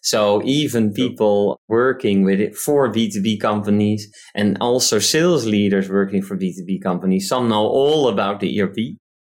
So 0.00 0.42
even 0.44 0.92
people 0.92 1.58
working 1.66 2.22
with 2.22 2.38
it 2.38 2.54
for 2.54 2.88
B2B 2.88 3.40
companies 3.40 4.08
and 4.32 4.56
also 4.60 5.00
sales 5.00 5.44
leaders 5.44 5.88
working 5.88 6.22
for 6.22 6.36
B2B 6.36 6.80
companies, 6.80 7.26
some 7.26 7.48
know 7.48 7.66
all 7.66 8.06
about 8.06 8.38
the 8.38 8.60
ERP. 8.60 8.78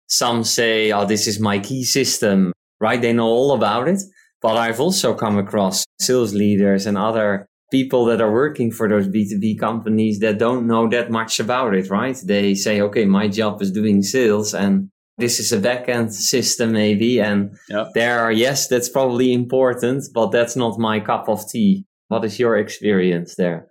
Some 0.05 0.43
say, 0.43 0.91
oh, 0.91 1.05
this 1.05 1.25
is 1.25 1.39
my 1.39 1.57
key 1.57 1.83
system, 1.83 2.53
right? 2.79 3.01
They 3.01 3.13
know 3.13 3.25
all 3.25 3.53
about 3.53 3.87
it. 3.87 3.99
But 4.43 4.57
I've 4.57 4.79
also 4.79 5.15
come 5.15 5.39
across 5.39 5.85
sales 5.99 6.33
leaders 6.35 6.85
and 6.85 6.97
other 6.97 7.47
people 7.71 8.05
that 8.05 8.21
are 8.21 8.31
working 8.31 8.69
for 8.69 8.87
those 8.87 9.07
B2B 9.07 9.57
companies 9.57 10.19
that 10.19 10.37
don't 10.37 10.67
know 10.67 10.87
that 10.89 11.09
much 11.09 11.39
about 11.39 11.73
it, 11.73 11.89
right? 11.89 12.17
They 12.23 12.53
say, 12.53 12.81
okay, 12.81 13.05
my 13.05 13.27
job 13.27 13.61
is 13.61 13.71
doing 13.71 14.03
sales 14.03 14.53
and 14.53 14.89
this 15.17 15.39
is 15.39 15.53
a 15.53 15.59
backend 15.59 16.11
system 16.11 16.73
maybe. 16.73 17.19
And 17.19 17.55
there 17.93 18.19
are, 18.19 18.31
yes, 18.31 18.67
that's 18.67 18.89
probably 18.89 19.33
important, 19.33 20.03
but 20.13 20.31
that's 20.31 20.55
not 20.55 20.79
my 20.79 20.99
cup 20.99 21.29
of 21.29 21.49
tea. 21.49 21.85
What 22.09 22.25
is 22.25 22.37
your 22.37 22.57
experience 22.57 23.35
there? 23.35 23.67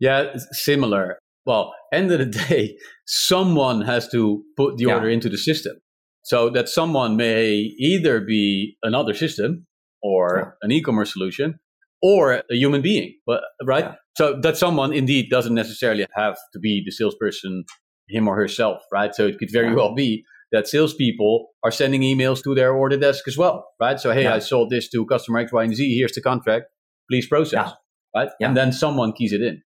Yeah, 0.00 0.34
similar. 0.50 1.18
Well, 1.46 1.72
end 1.92 2.10
of 2.10 2.18
the 2.18 2.26
day, 2.48 2.76
someone 3.06 3.82
has 3.82 4.08
to 4.08 4.42
put 4.56 4.76
the 4.78 4.86
yeah. 4.86 4.94
order 4.94 5.08
into 5.08 5.28
the 5.28 5.38
system. 5.38 5.76
So 6.24 6.48
that 6.50 6.70
someone 6.70 7.16
may 7.16 7.50
either 7.78 8.20
be 8.20 8.78
another 8.82 9.12
system 9.12 9.66
or 10.02 10.38
yeah. 10.38 10.50
an 10.62 10.72
e-commerce 10.72 11.12
solution, 11.12 11.58
or 12.04 12.32
a 12.34 12.42
human 12.50 12.82
being, 12.82 13.14
but 13.26 13.40
right? 13.64 13.84
Yeah. 13.84 13.94
So 14.18 14.38
that 14.42 14.58
someone 14.58 14.92
indeed 14.92 15.30
doesn't 15.30 15.54
necessarily 15.54 16.06
have 16.14 16.36
to 16.52 16.58
be 16.58 16.82
the 16.84 16.92
salesperson 16.92 17.64
him 18.10 18.28
or 18.28 18.36
herself, 18.36 18.82
right? 18.92 19.14
So 19.14 19.26
it 19.26 19.38
could 19.38 19.50
very 19.50 19.68
yeah. 19.68 19.76
well 19.76 19.94
be 19.94 20.22
that 20.52 20.68
salespeople 20.68 21.48
are 21.64 21.70
sending 21.70 22.02
emails 22.02 22.42
to 22.44 22.54
their 22.54 22.74
order 22.74 22.98
desk 22.98 23.26
as 23.26 23.38
well, 23.38 23.66
right? 23.80 23.98
So 23.98 24.12
hey, 24.12 24.24
yeah. 24.24 24.34
I 24.34 24.40
sold 24.40 24.68
this 24.68 24.90
to 24.90 25.06
customer 25.06 25.38
X, 25.38 25.50
Y, 25.50 25.64
and 25.64 25.74
Z. 25.74 25.96
Here's 25.96 26.12
the 26.12 26.20
contract. 26.20 26.66
Please 27.10 27.26
process, 27.26 27.72
right? 28.14 28.28
And 28.38 28.54
then 28.54 28.70
someone 28.70 29.12
keys 29.12 29.32
it 29.32 29.40
in. 29.40 29.62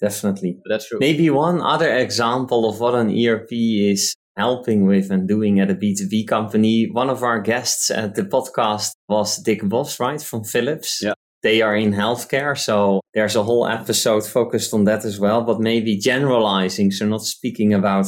definitely. 0.00 0.56
But 0.64 0.70
that's 0.72 0.88
true. 0.88 0.98
Maybe 1.00 1.28
one 1.28 1.60
other 1.60 1.94
example 1.94 2.66
of 2.68 2.80
what 2.80 2.94
an 2.94 3.10
ERP 3.10 3.52
is 3.52 4.14
helping 4.36 4.86
with 4.86 5.10
and 5.10 5.28
doing 5.28 5.60
at 5.60 5.70
a 5.70 5.74
B2B 5.74 6.26
company. 6.26 6.88
One 6.90 7.10
of 7.10 7.22
our 7.22 7.40
guests 7.40 7.90
at 7.90 8.14
the 8.14 8.22
podcast 8.22 8.92
was 9.08 9.36
Dick 9.42 9.62
Boss, 9.62 10.00
right, 10.00 10.20
from 10.20 10.44
Philips. 10.44 11.00
Yeah. 11.02 11.12
They 11.44 11.60
are 11.60 11.76
in 11.76 11.92
healthcare, 11.92 12.58
so 12.58 13.02
there's 13.12 13.36
a 13.36 13.42
whole 13.42 13.68
episode 13.68 14.26
focused 14.26 14.72
on 14.72 14.84
that 14.84 15.04
as 15.04 15.20
well. 15.20 15.42
But 15.42 15.60
maybe 15.60 15.98
generalizing, 15.98 16.90
so 16.90 17.06
not 17.06 17.22
speaking 17.22 17.74
about 17.74 18.06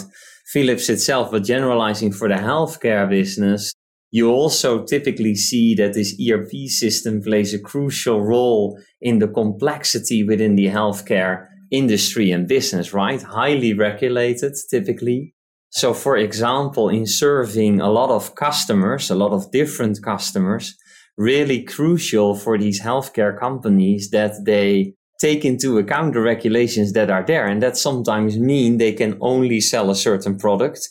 Philips 0.53 0.89
itself, 0.89 1.31
but 1.31 1.45
generalizing 1.45 2.13
for 2.13 2.29
the 2.29 2.37
healthcare 2.37 3.07
business, 3.09 3.75
you 4.11 4.31
also 4.31 4.85
typically 4.85 5.35
see 5.35 5.75
that 5.75 5.93
this 5.93 6.19
ERP 6.19 6.69
system 6.69 7.21
plays 7.21 7.53
a 7.53 7.59
crucial 7.59 8.23
role 8.23 8.79
in 9.03 9.19
the 9.19 9.29
complexity 9.29 10.25
within 10.25 10.57
the 10.57 10.69
healthcare 10.69 11.47
industry 11.71 12.31
and 12.31 12.49
business, 12.49 12.95
right? 12.95 13.21
Highly 13.21 13.75
regulated 13.75 14.55
typically. 14.71 15.35
So, 15.69 15.93
for 15.93 16.17
example, 16.17 16.89
in 16.89 17.05
serving 17.05 17.83
a 17.83 17.91
lot 17.91 18.09
of 18.09 18.35
customers, 18.35 19.11
a 19.11 19.15
lot 19.15 19.33
of 19.33 19.51
different 19.51 20.03
customers, 20.03 20.75
really 21.17 21.63
crucial 21.63 22.35
for 22.35 22.59
these 22.59 22.83
healthcare 22.83 23.39
companies 23.39 24.11
that 24.11 24.45
they 24.45 24.95
take 25.21 25.45
into 25.45 25.79
account 25.79 26.13
the 26.13 26.21
regulations 26.21 26.93
that 26.93 27.11
are 27.11 27.25
there. 27.25 27.47
And 27.47 27.63
that 27.63 27.77
sometimes 27.77 28.39
mean 28.39 28.77
they 28.77 28.93
can 28.93 29.17
only 29.21 29.61
sell 29.61 29.91
a 29.91 29.95
certain 29.95 30.39
product 30.39 30.89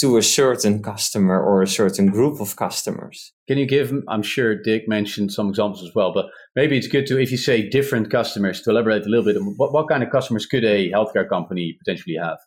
to 0.00 0.18
a 0.18 0.22
certain 0.22 0.82
customer 0.82 1.42
or 1.42 1.62
a 1.62 1.66
certain 1.66 2.06
group 2.08 2.40
of 2.40 2.56
customers. 2.56 3.32
Can 3.48 3.58
you 3.58 3.66
give, 3.66 3.92
I'm 4.08 4.22
sure 4.22 4.54
Dick 4.54 4.86
mentioned 4.86 5.32
some 5.32 5.48
examples 5.48 5.82
as 5.82 5.94
well, 5.94 6.12
but 6.12 6.26
maybe 6.54 6.76
it's 6.76 6.86
good 6.86 7.06
to, 7.06 7.18
if 7.18 7.30
you 7.30 7.38
say 7.38 7.68
different 7.68 8.10
customers, 8.10 8.60
to 8.62 8.70
elaborate 8.70 9.06
a 9.06 9.08
little 9.08 9.24
bit, 9.24 9.36
what, 9.56 9.72
what 9.72 9.88
kind 9.88 10.02
of 10.02 10.10
customers 10.10 10.44
could 10.44 10.64
a 10.64 10.90
healthcare 10.90 11.28
company 11.28 11.78
potentially 11.82 12.16
have? 12.22 12.38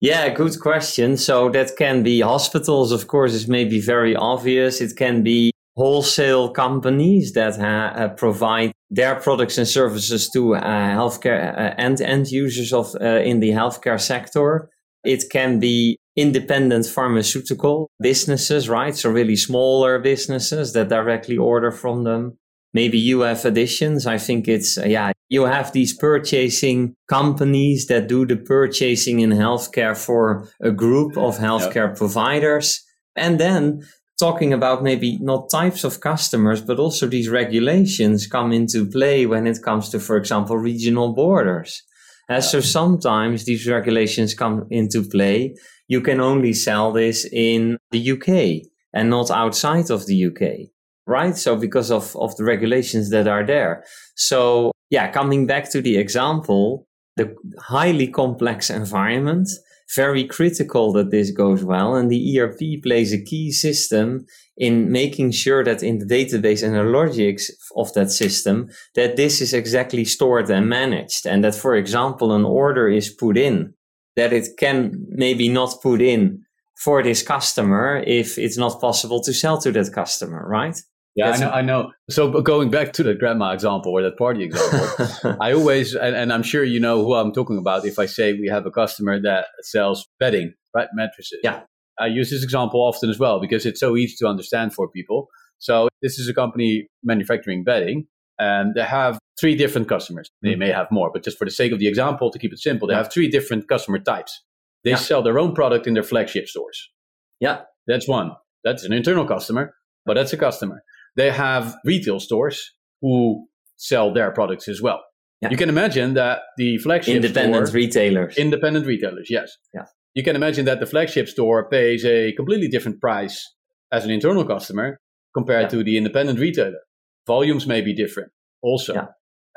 Yeah, 0.00 0.28
good 0.30 0.58
question. 0.58 1.16
So 1.16 1.48
that 1.50 1.76
can 1.76 2.02
be 2.02 2.20
hospitals, 2.20 2.90
of 2.90 3.06
course, 3.06 3.32
is 3.32 3.46
maybe 3.46 3.80
very 3.80 4.16
obvious. 4.16 4.80
It 4.80 4.96
can 4.96 5.22
be 5.22 5.51
wholesale 5.76 6.50
companies 6.50 7.32
that 7.32 7.56
ha- 7.56 7.92
uh, 7.94 8.08
provide 8.08 8.72
their 8.90 9.16
products 9.16 9.58
and 9.58 9.66
services 9.66 10.28
to 10.30 10.54
uh, 10.54 10.60
healthcare 10.60 11.56
uh, 11.56 11.74
and 11.78 12.00
end 12.00 12.30
users 12.30 12.72
of 12.72 12.94
uh, 13.00 13.20
in 13.20 13.40
the 13.40 13.50
healthcare 13.50 14.00
sector. 14.00 14.68
It 15.04 15.24
can 15.30 15.58
be 15.58 15.96
independent 16.14 16.86
pharmaceutical 16.86 17.90
businesses, 18.00 18.68
right? 18.68 18.94
So 18.94 19.10
really 19.10 19.36
smaller 19.36 19.98
businesses 19.98 20.74
that 20.74 20.88
directly 20.88 21.38
order 21.38 21.70
from 21.70 22.04
them. 22.04 22.38
Maybe 22.74 22.98
you 22.98 23.20
have 23.20 23.44
additions. 23.44 24.06
I 24.06 24.18
think 24.18 24.48
it's, 24.48 24.78
uh, 24.78 24.84
yeah, 24.84 25.12
you 25.28 25.44
have 25.44 25.72
these 25.72 25.96
purchasing 25.96 26.94
companies 27.08 27.86
that 27.86 28.08
do 28.08 28.26
the 28.26 28.36
purchasing 28.36 29.20
in 29.20 29.30
healthcare 29.30 29.96
for 29.96 30.48
a 30.60 30.70
group 30.70 31.16
of 31.16 31.38
healthcare 31.38 31.88
yep. 31.88 31.96
providers. 31.96 32.82
And 33.16 33.38
then 33.38 33.82
talking 34.22 34.52
about 34.52 34.84
maybe 34.84 35.18
not 35.20 35.50
types 35.50 35.82
of 35.82 35.98
customers, 35.98 36.60
but 36.60 36.78
also 36.78 37.08
these 37.08 37.28
regulations 37.28 38.28
come 38.28 38.52
into 38.52 38.88
play 38.88 39.26
when 39.26 39.48
it 39.48 39.58
comes 39.64 39.88
to, 39.88 39.98
for 39.98 40.16
example, 40.16 40.56
regional 40.56 41.12
borders. 41.12 41.82
Uh, 42.28 42.40
so 42.40 42.60
sometimes 42.60 43.44
these 43.46 43.66
regulations 43.66 44.32
come 44.32 44.64
into 44.70 45.02
play. 45.02 45.56
You 45.88 46.00
can 46.00 46.20
only 46.20 46.52
sell 46.52 46.92
this 46.92 47.26
in 47.32 47.78
the 47.90 48.12
UK 48.12 48.62
and 48.94 49.10
not 49.10 49.28
outside 49.28 49.90
of 49.90 50.06
the 50.06 50.26
UK, 50.28 50.70
right? 51.04 51.36
So 51.36 51.56
because 51.56 51.90
of, 51.90 52.14
of 52.14 52.36
the 52.36 52.44
regulations 52.44 53.10
that 53.10 53.26
are 53.26 53.44
there. 53.44 53.82
So 54.14 54.70
yeah, 54.88 55.10
coming 55.10 55.48
back 55.48 55.68
to 55.72 55.82
the 55.82 55.96
example, 55.96 56.86
the 57.16 57.34
highly 57.58 58.06
complex 58.06 58.70
environment, 58.70 59.48
very 59.94 60.24
critical 60.24 60.92
that 60.92 61.10
this 61.10 61.30
goes 61.30 61.64
well. 61.64 61.94
And 61.94 62.10
the 62.10 62.38
ERP 62.38 62.82
plays 62.82 63.12
a 63.12 63.22
key 63.22 63.52
system 63.52 64.26
in 64.56 64.90
making 64.92 65.32
sure 65.32 65.64
that 65.64 65.82
in 65.82 65.98
the 65.98 66.06
database 66.06 66.62
and 66.62 66.74
the 66.74 66.84
logics 66.84 67.50
of 67.76 67.92
that 67.94 68.10
system, 68.10 68.68
that 68.94 69.16
this 69.16 69.40
is 69.40 69.52
exactly 69.52 70.04
stored 70.04 70.50
and 70.50 70.68
managed. 70.68 71.26
And 71.26 71.44
that, 71.44 71.54
for 71.54 71.74
example, 71.74 72.32
an 72.32 72.44
order 72.44 72.88
is 72.88 73.10
put 73.10 73.36
in, 73.36 73.74
that 74.16 74.32
it 74.32 74.48
can 74.58 75.06
maybe 75.08 75.48
not 75.48 75.80
put 75.82 76.00
in 76.00 76.42
for 76.76 77.02
this 77.02 77.22
customer 77.22 78.02
if 78.06 78.38
it's 78.38 78.58
not 78.58 78.80
possible 78.80 79.20
to 79.22 79.32
sell 79.32 79.58
to 79.58 79.72
that 79.72 79.92
customer, 79.92 80.44
right? 80.46 80.76
Yeah, 81.14 81.30
I 81.30 81.36
know, 81.38 81.50
I 81.50 81.62
know. 81.62 81.92
So 82.08 82.40
going 82.40 82.70
back 82.70 82.94
to 82.94 83.02
the 83.02 83.14
grandma 83.14 83.52
example 83.52 83.92
or 83.92 84.02
that 84.02 84.16
party 84.16 84.44
example, 84.44 85.36
I 85.40 85.52
always, 85.52 85.94
and, 85.94 86.16
and, 86.16 86.32
I'm 86.32 86.42
sure 86.42 86.64
you 86.64 86.80
know 86.80 87.04
who 87.04 87.14
I'm 87.14 87.32
talking 87.32 87.58
about 87.58 87.84
if 87.84 87.98
I 87.98 88.06
say 88.06 88.32
we 88.32 88.48
have 88.48 88.64
a 88.64 88.70
customer 88.70 89.20
that 89.20 89.46
sells 89.60 90.08
bedding, 90.18 90.54
right, 90.74 90.88
mattresses. 90.94 91.38
Yeah. 91.42 91.62
I 92.00 92.06
use 92.06 92.30
this 92.30 92.42
example 92.42 92.80
often 92.80 93.10
as 93.10 93.18
well 93.18 93.40
because 93.40 93.66
it's 93.66 93.78
so 93.78 93.96
easy 93.96 94.14
to 94.20 94.26
understand 94.26 94.72
for 94.72 94.88
people. 94.88 95.28
So 95.58 95.88
this 96.00 96.18
is 96.18 96.28
a 96.28 96.34
company 96.34 96.88
manufacturing 97.04 97.62
bedding 97.62 98.06
and 98.38 98.74
they 98.74 98.82
have 98.82 99.18
three 99.38 99.54
different 99.54 99.88
customers. 99.88 100.30
They 100.40 100.52
mm-hmm. 100.52 100.60
may 100.60 100.72
have 100.72 100.90
more, 100.90 101.10
but 101.12 101.22
just 101.22 101.36
for 101.36 101.44
the 101.44 101.50
sake 101.50 101.72
of 101.72 101.78
the 101.78 101.88
example, 101.88 102.30
to 102.30 102.38
keep 102.38 102.54
it 102.54 102.58
simple, 102.58 102.88
they 102.88 102.94
have 102.94 103.12
three 103.12 103.28
different 103.28 103.68
customer 103.68 103.98
types. 103.98 104.42
They 104.82 104.90
yeah. 104.90 104.96
sell 104.96 105.22
their 105.22 105.38
own 105.38 105.54
product 105.54 105.86
in 105.86 105.92
their 105.92 106.02
flagship 106.02 106.48
stores. 106.48 106.90
Yeah. 107.38 107.60
That's 107.86 108.08
one. 108.08 108.32
That's 108.64 108.84
an 108.84 108.94
internal 108.94 109.26
customer, 109.26 109.74
but 110.06 110.14
that's 110.14 110.32
a 110.32 110.38
customer 110.38 110.82
they 111.16 111.30
have 111.30 111.76
retail 111.84 112.20
stores 112.20 112.72
who 113.00 113.46
sell 113.76 114.12
their 114.12 114.30
products 114.30 114.68
as 114.68 114.80
well. 114.80 115.00
Yeah. 115.40 115.50
You 115.50 115.56
can 115.56 115.68
imagine 115.68 116.14
that 116.14 116.42
the 116.56 116.78
flagship 116.78 117.16
independent 117.16 117.66
store, 117.66 117.74
retailers, 117.74 118.36
independent 118.38 118.86
retailers, 118.86 119.26
yes. 119.28 119.56
Yeah. 119.74 119.86
You 120.14 120.22
can 120.22 120.36
imagine 120.36 120.66
that 120.66 120.78
the 120.78 120.86
flagship 120.86 121.28
store 121.28 121.68
pays 121.68 122.04
a 122.04 122.32
completely 122.32 122.68
different 122.68 123.00
price 123.00 123.44
as 123.90 124.04
an 124.04 124.10
internal 124.10 124.44
customer 124.44 125.00
compared 125.34 125.64
yeah. 125.64 125.68
to 125.68 125.84
the 125.84 125.96
independent 125.96 126.38
retailer. 126.38 126.78
Volumes 127.26 127.66
may 127.66 127.80
be 127.80 127.94
different 127.94 128.30
also. 128.62 128.94
Yeah. 128.94 129.06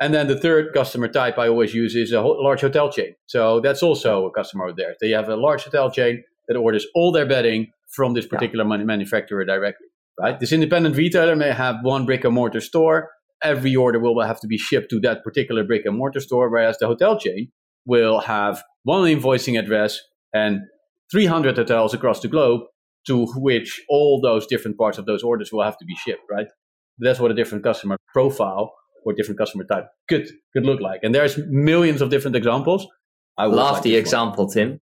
And 0.00 0.12
then 0.12 0.26
the 0.26 0.38
third 0.38 0.74
customer 0.74 1.08
type 1.08 1.38
I 1.38 1.48
always 1.48 1.72
use 1.72 1.94
is 1.94 2.12
a 2.12 2.20
ho- 2.20 2.38
large 2.40 2.60
hotel 2.62 2.90
chain. 2.90 3.14
So 3.26 3.60
that's 3.60 3.82
also 3.82 4.26
a 4.26 4.32
customer 4.32 4.72
there. 4.76 4.94
They 5.00 5.10
have 5.10 5.28
a 5.28 5.36
large 5.36 5.64
hotel 5.64 5.90
chain 5.90 6.22
that 6.48 6.56
orders 6.56 6.86
all 6.94 7.12
their 7.12 7.26
bedding 7.26 7.68
from 7.88 8.14
this 8.14 8.26
particular 8.26 8.64
yeah. 8.64 8.84
manufacturer 8.84 9.44
directly 9.44 9.86
right? 10.18 10.38
This 10.38 10.52
independent 10.52 10.96
retailer 10.96 11.36
may 11.36 11.52
have 11.52 11.76
one 11.82 12.06
brick 12.06 12.24
and 12.24 12.34
mortar 12.34 12.60
store. 12.60 13.10
Every 13.42 13.76
order 13.76 13.98
will 13.98 14.20
have 14.20 14.40
to 14.40 14.46
be 14.46 14.58
shipped 14.58 14.90
to 14.90 15.00
that 15.00 15.22
particular 15.22 15.64
brick 15.64 15.84
and 15.84 15.96
mortar 15.96 16.20
store, 16.20 16.50
whereas 16.50 16.78
the 16.78 16.86
hotel 16.86 17.18
chain 17.18 17.52
will 17.84 18.20
have 18.20 18.62
one 18.82 19.04
invoicing 19.04 19.58
address 19.58 20.00
and 20.32 20.60
300 21.10 21.56
hotels 21.56 21.94
across 21.94 22.20
the 22.20 22.28
globe 22.28 22.62
to 23.06 23.26
which 23.36 23.80
all 23.88 24.20
those 24.20 24.46
different 24.46 24.76
parts 24.76 24.98
of 24.98 25.06
those 25.06 25.22
orders 25.22 25.52
will 25.52 25.62
have 25.62 25.78
to 25.78 25.84
be 25.84 25.94
shipped, 25.94 26.22
right? 26.30 26.48
That's 26.98 27.20
what 27.20 27.30
a 27.30 27.34
different 27.34 27.62
customer 27.62 27.96
profile 28.12 28.72
or 29.04 29.12
different 29.12 29.38
customer 29.38 29.64
type 29.64 29.86
could 30.08 30.28
could 30.52 30.64
look 30.64 30.80
like. 30.80 31.00
And 31.02 31.14
there's 31.14 31.38
millions 31.48 32.02
of 32.02 32.10
different 32.10 32.36
examples. 32.36 32.86
I 33.38 33.44
love 33.44 33.74
like 33.74 33.82
the 33.82 33.96
example, 33.96 34.46
one. 34.46 34.54
Tim. 34.54 34.80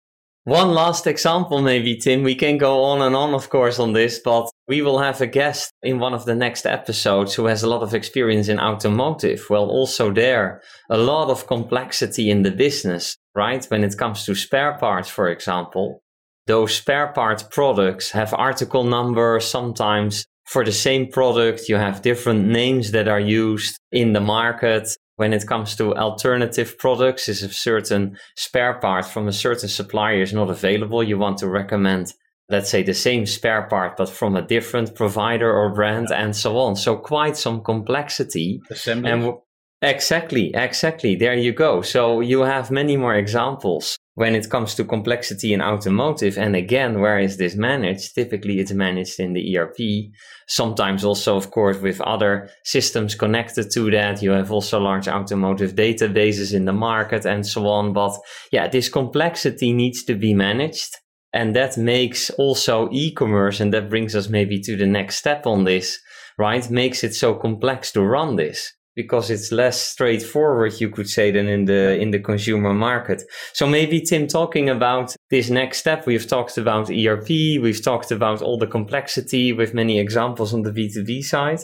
One 0.44 0.70
last 0.70 1.06
example, 1.06 1.62
maybe, 1.62 1.96
Tim. 1.96 2.22
We 2.22 2.34
can 2.34 2.58
go 2.58 2.82
on 2.82 3.02
and 3.02 3.14
on, 3.14 3.34
of 3.34 3.48
course, 3.48 3.78
on 3.78 3.92
this, 3.92 4.18
but 4.18 4.50
we 4.70 4.82
will 4.82 5.00
have 5.00 5.20
a 5.20 5.26
guest 5.26 5.72
in 5.82 5.98
one 5.98 6.14
of 6.14 6.26
the 6.26 6.34
next 6.36 6.64
episodes 6.64 7.34
who 7.34 7.46
has 7.46 7.64
a 7.64 7.68
lot 7.68 7.82
of 7.82 7.92
experience 7.92 8.46
in 8.46 8.60
automotive. 8.60 9.44
Well, 9.50 9.68
also 9.68 10.12
there, 10.12 10.62
a 10.88 10.96
lot 10.96 11.28
of 11.28 11.48
complexity 11.48 12.30
in 12.30 12.42
the 12.42 12.52
business, 12.52 13.16
right? 13.34 13.64
When 13.64 13.82
it 13.82 13.98
comes 13.98 14.24
to 14.26 14.34
spare 14.36 14.78
parts, 14.78 15.08
for 15.08 15.28
example, 15.28 16.04
those 16.46 16.72
spare 16.72 17.08
part 17.08 17.50
products 17.50 18.12
have 18.12 18.32
article 18.32 18.84
numbers. 18.84 19.44
Sometimes 19.44 20.24
for 20.46 20.64
the 20.64 20.78
same 20.86 21.08
product, 21.08 21.68
you 21.68 21.74
have 21.74 22.02
different 22.02 22.46
names 22.46 22.92
that 22.92 23.08
are 23.08 23.18
used 23.44 23.76
in 23.90 24.12
the 24.12 24.20
market 24.20 24.86
when 25.16 25.32
it 25.32 25.48
comes 25.48 25.74
to 25.76 25.96
alternative 25.96 26.78
products, 26.78 27.28
if 27.28 27.42
a 27.42 27.52
certain 27.52 28.16
spare 28.36 28.74
part 28.80 29.04
from 29.04 29.26
a 29.26 29.32
certain 29.32 29.68
supplier 29.68 30.22
is 30.22 30.32
not 30.32 30.48
available, 30.48 31.02
you 31.02 31.18
want 31.18 31.38
to 31.38 31.48
recommend, 31.48 32.14
let's 32.50 32.70
say, 32.70 32.82
the 32.82 32.94
same 32.94 33.26
spare 33.26 33.62
part, 33.68 33.96
but 33.96 34.08
from 34.08 34.36
a 34.36 34.42
different 34.42 34.94
provider 34.94 35.50
or 35.50 35.74
brand 35.74 36.08
yeah. 36.10 36.22
and 36.22 36.34
so 36.34 36.58
on. 36.58 36.76
So 36.76 36.96
quite 36.96 37.36
some 37.36 37.62
complexity. 37.62 38.60
Assembly. 38.70 39.10
And 39.10 39.34
exactly, 39.82 40.52
exactly. 40.54 41.14
There 41.14 41.34
you 41.34 41.52
go. 41.52 41.82
So 41.82 42.20
you 42.20 42.40
have 42.40 42.70
many 42.70 42.96
more 42.96 43.14
examples 43.14 43.96
when 44.14 44.34
it 44.34 44.50
comes 44.50 44.74
to 44.74 44.84
complexity 44.84 45.54
in 45.54 45.62
automotive, 45.62 46.36
and 46.36 46.54
again, 46.54 47.00
where 47.00 47.18
is 47.18 47.38
this 47.38 47.54
managed? 47.54 48.14
Typically, 48.14 48.58
it's 48.58 48.72
managed 48.72 49.18
in 49.18 49.32
the 49.32 49.56
ERP. 49.56 49.78
Sometimes 50.46 51.04
also, 51.04 51.36
of 51.36 51.50
course, 51.50 51.78
with 51.78 52.00
other 52.02 52.50
systems 52.64 53.14
connected 53.14 53.70
to 53.72 53.90
that. 53.92 54.20
You 54.20 54.32
have 54.32 54.52
also 54.52 54.78
large 54.78 55.08
automotive 55.08 55.74
databases 55.74 56.52
in 56.52 56.66
the 56.66 56.72
market 56.72 57.24
and 57.24 57.46
so 57.46 57.66
on. 57.68 57.92
But 57.94 58.18
yeah, 58.52 58.68
this 58.68 58.88
complexity 58.88 59.72
needs 59.72 60.02
to 60.04 60.14
be 60.14 60.34
managed. 60.34 60.96
And 61.32 61.54
that 61.54 61.76
makes 61.76 62.30
also 62.30 62.88
e-commerce, 62.90 63.60
and 63.60 63.72
that 63.72 63.88
brings 63.88 64.16
us 64.16 64.28
maybe 64.28 64.60
to 64.60 64.76
the 64.76 64.86
next 64.86 65.16
step 65.16 65.46
on 65.46 65.64
this, 65.64 65.98
right? 66.38 66.68
Makes 66.70 67.04
it 67.04 67.14
so 67.14 67.34
complex 67.34 67.92
to 67.92 68.02
run 68.02 68.36
this 68.36 68.72
because 68.96 69.30
it's 69.30 69.52
less 69.52 69.80
straightforward, 69.80 70.80
you 70.80 70.90
could 70.90 71.08
say, 71.08 71.30
than 71.30 71.48
in 71.48 71.64
the 71.64 71.98
in 71.98 72.10
the 72.10 72.18
consumer 72.18 72.74
market. 72.74 73.22
So 73.52 73.66
maybe 73.66 74.00
Tim, 74.00 74.26
talking 74.26 74.68
about 74.68 75.14
this 75.30 75.50
next 75.50 75.78
step, 75.78 76.06
we've 76.06 76.26
talked 76.26 76.58
about 76.58 76.90
ERP, 76.90 77.28
we've 77.28 77.82
talked 77.82 78.10
about 78.10 78.42
all 78.42 78.58
the 78.58 78.66
complexity 78.66 79.52
with 79.52 79.74
many 79.74 79.98
examples 79.98 80.52
on 80.52 80.62
the 80.62 80.72
B2B 80.72 81.22
side. 81.22 81.60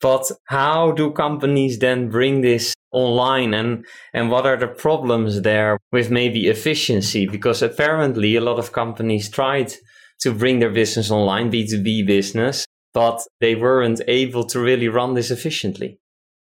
But 0.00 0.30
how 0.46 0.92
do 0.92 1.12
companies 1.12 1.78
then 1.78 2.10
bring 2.10 2.40
this 2.40 2.73
online 2.94 3.52
and 3.52 3.84
and 4.12 4.30
what 4.30 4.46
are 4.46 4.56
the 4.56 4.68
problems 4.68 5.42
there 5.42 5.78
with 5.92 6.10
maybe 6.10 6.48
efficiency? 6.48 7.26
Because 7.26 7.62
apparently 7.62 8.36
a 8.36 8.40
lot 8.40 8.58
of 8.58 8.72
companies 8.72 9.28
tried 9.28 9.74
to 10.20 10.32
bring 10.32 10.60
their 10.60 10.70
business 10.70 11.10
online, 11.10 11.50
B2B 11.50 12.06
business, 12.06 12.64
but 12.92 13.20
they 13.40 13.54
weren't 13.54 14.00
able 14.08 14.44
to 14.44 14.60
really 14.60 14.88
run 14.88 15.14
this 15.14 15.30
efficiently. 15.30 15.98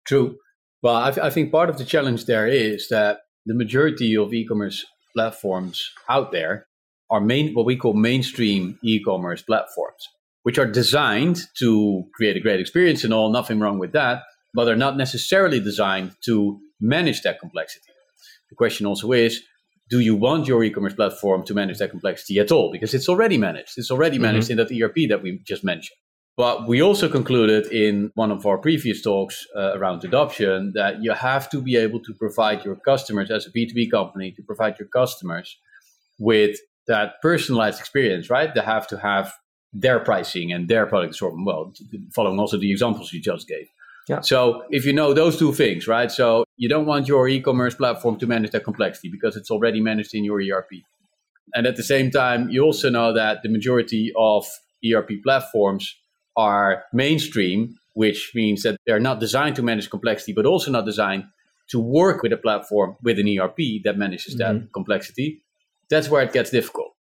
True. 0.07 0.37
Well, 0.83 0.97
I, 0.97 1.09
I 1.23 1.31
think 1.31 1.51
part 1.51 1.71
of 1.71 1.79
the 1.79 1.85
challenge 1.85 2.27
there 2.27 2.47
is 2.47 2.89
that 2.89 3.21
the 3.47 3.55
majority 3.55 4.17
of 4.17 4.33
e-commerce 4.33 4.85
platforms 5.15 5.91
out 6.09 6.33
there 6.33 6.67
are 7.11 7.21
main 7.21 7.55
what 7.55 7.67
we 7.67 7.77
call 7.77 7.95
mainstream 7.95 8.79
e-commerce 8.83 9.43
platforms, 9.43 10.09
which 10.43 10.59
are 10.59 10.67
designed 10.67 11.41
to 11.59 12.05
create 12.15 12.37
a 12.37 12.41
great 12.41 12.61
experience 12.61 13.05
and 13.05 13.13
all, 13.13 13.31
nothing 13.31 13.61
wrong 13.61 13.79
with 13.79 13.93
that, 13.93 14.23
but 14.55 14.69
are 14.69 14.77
not 14.77 14.97
necessarily 14.97 15.61
designed 15.61 16.13
to 16.25 16.61
manage 16.81 17.23
that 17.23 17.41
complexity. 17.41 17.93
The 18.51 18.57
question 18.57 18.87
also 18.87 19.13
is, 19.13 19.43
do 19.89 20.01
you 20.01 20.15
want 20.15 20.47
your 20.47 20.63
e-commerce 20.65 20.95
platform 20.95 21.45
to 21.45 21.55
manage 21.55 21.79
that 21.79 21.91
complexity 21.91 22.39
at 22.39 22.53
all? 22.53 22.71
Because 22.71 22.95
it's 22.95 23.09
already 23.09 23.39
managed. 23.39 23.75
It's 23.77 23.91
already 23.91 24.17
mm-hmm. 24.17 24.23
managed 24.23 24.51
mm-hmm. 24.51 24.61
in 24.61 24.67
that 24.67 24.85
ERP 24.85 25.09
that 25.09 25.23
we 25.23 25.41
just 25.45 25.65
mentioned. 25.65 25.97
But 26.37 26.67
we 26.67 26.81
also 26.81 27.09
concluded 27.11 27.67
in 27.67 28.11
one 28.15 28.31
of 28.31 28.47
our 28.47 28.57
previous 28.57 29.03
talks 29.03 29.47
uh, 29.55 29.77
around 29.77 30.03
adoption 30.03 30.73
that 30.75 31.03
you 31.03 31.13
have 31.13 31.51
to 31.51 31.61
be 31.61 31.77
able 31.77 32.01
to 32.01 32.15
provide 32.15 32.65
your 32.65 32.77
customers, 32.77 33.31
as 33.31 33.47
a 33.47 33.51
B2B 33.51 33.91
company, 33.91 34.33
to 34.33 34.43
provide 34.43 34.79
your 34.79 34.89
customers 34.89 35.59
with 36.19 36.59
that 36.87 37.21
personalized 37.21 37.81
experience, 37.81 38.31
right? 38.31 38.55
They 38.55 38.63
have 38.63 38.87
to 38.89 38.99
have 38.99 39.35
their 39.75 40.01
pricing 40.01 40.53
and 40.53 40.69
their 40.69 40.87
product 40.87 41.15
assortment, 41.15 41.47
well, 41.47 41.73
following 42.15 42.39
also 42.39 42.57
the 42.59 42.71
examples 42.71 43.13
you 43.13 43.21
just 43.21 43.47
gave. 43.47 43.69
Yeah. 44.09 44.21
So 44.21 44.65
if 44.71 44.85
you 44.85 44.93
know 44.93 45.15
those 45.15 45.39
two 45.39 45.53
things, 45.53 45.87
right? 45.87 46.11
So 46.11 46.45
you 46.57 46.69
don't 46.69 46.87
want 46.87 47.07
your 47.07 47.29
e-commerce 47.29 47.75
platform 47.75 48.19
to 48.19 48.27
manage 48.27 48.51
that 48.51 48.65
complexity 48.65 49.09
because 49.09 49.37
it's 49.37 49.51
already 49.51 49.81
managed 49.81 50.15
in 50.15 50.25
your 50.25 50.41
ERP. 50.41 50.71
And 51.55 51.67
at 51.67 51.77
the 51.77 51.83
same 51.83 52.11
time, 52.11 52.51
you 52.51 52.63
also 52.63 52.91
know 52.91 53.13
that 53.13 53.43
the 53.43 53.49
majority 53.49 54.13
of 54.17 54.47
ERP 54.85 55.11
platforms 55.23 55.95
are 56.37 56.85
mainstream, 56.93 57.77
which 57.95 58.33
means 58.35 58.63
that 58.63 58.77
they're 58.87 59.01
not 59.01 59.21
designed 59.21 59.57
to 59.57 59.63
manage 59.63 59.91
complexity, 59.91 60.33
but 60.33 60.47
also 60.47 60.71
not 60.71 60.85
designed 60.85 61.25
to 61.71 61.79
work 61.79 62.23
with 62.23 62.33
a 62.33 62.37
platform 62.37 62.97
with 63.03 63.19
an 63.19 63.29
ERP 63.39 63.83
that 63.85 63.97
manages 63.97 64.35
mm-hmm. 64.35 64.59
that 64.59 64.73
complexity. 64.73 65.43
That's 65.91 66.09
where 66.09 66.23
it 66.23 66.33
gets 66.33 66.51
difficult. 66.51 66.93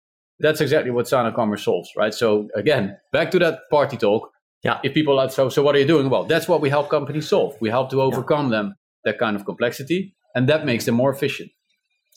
That's 0.40 0.60
exactly 0.60 0.90
what 0.90 1.06
Sana 1.06 1.32
Commerce 1.32 1.64
solves, 1.64 1.90
right? 1.96 2.14
So 2.14 2.48
again, 2.54 2.96
back 3.12 3.30
to 3.32 3.38
that 3.40 3.70
party 3.70 3.96
talk. 3.96 4.30
Yeah. 4.62 4.78
If 4.82 4.94
people 4.94 5.18
are 5.18 5.30
so, 5.30 5.48
so 5.48 5.62
what 5.62 5.74
are 5.74 5.78
you 5.78 5.86
doing? 5.86 6.10
Well, 6.10 6.24
that's 6.24 6.48
what 6.48 6.60
we 6.60 6.68
help 6.68 6.90
companies 6.90 7.28
solve. 7.28 7.56
We 7.60 7.70
help 7.70 7.90
to 7.90 8.02
overcome 8.02 8.50
yeah. 8.50 8.58
them 8.58 8.74
that 9.04 9.18
kind 9.18 9.36
of 9.36 9.44
complexity, 9.44 10.14
and 10.34 10.48
that 10.48 10.66
makes 10.66 10.84
them 10.84 10.94
more 10.94 11.10
efficient. 11.10 11.50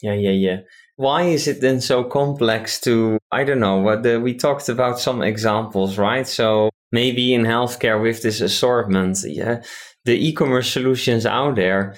Yeah, 0.01 0.13
yeah, 0.13 0.31
yeah. 0.31 0.57
Why 0.97 1.23
is 1.23 1.47
it 1.47 1.61
then 1.61 1.79
so 1.79 2.03
complex 2.03 2.79
to? 2.81 3.17
I 3.31 3.43
don't 3.45 3.59
know. 3.59 3.77
What 3.77 4.03
the, 4.03 4.19
we 4.19 4.33
talked 4.35 4.67
about 4.67 4.99
some 4.99 5.21
examples, 5.21 5.97
right? 5.97 6.27
So 6.27 6.69
maybe 6.91 7.33
in 7.33 7.43
healthcare 7.43 8.01
with 8.01 8.21
this 8.21 8.41
assortment, 8.41 9.19
yeah, 9.25 9.63
the 10.03 10.13
e-commerce 10.27 10.71
solutions 10.71 11.25
out 11.25 11.55
there. 11.55 11.95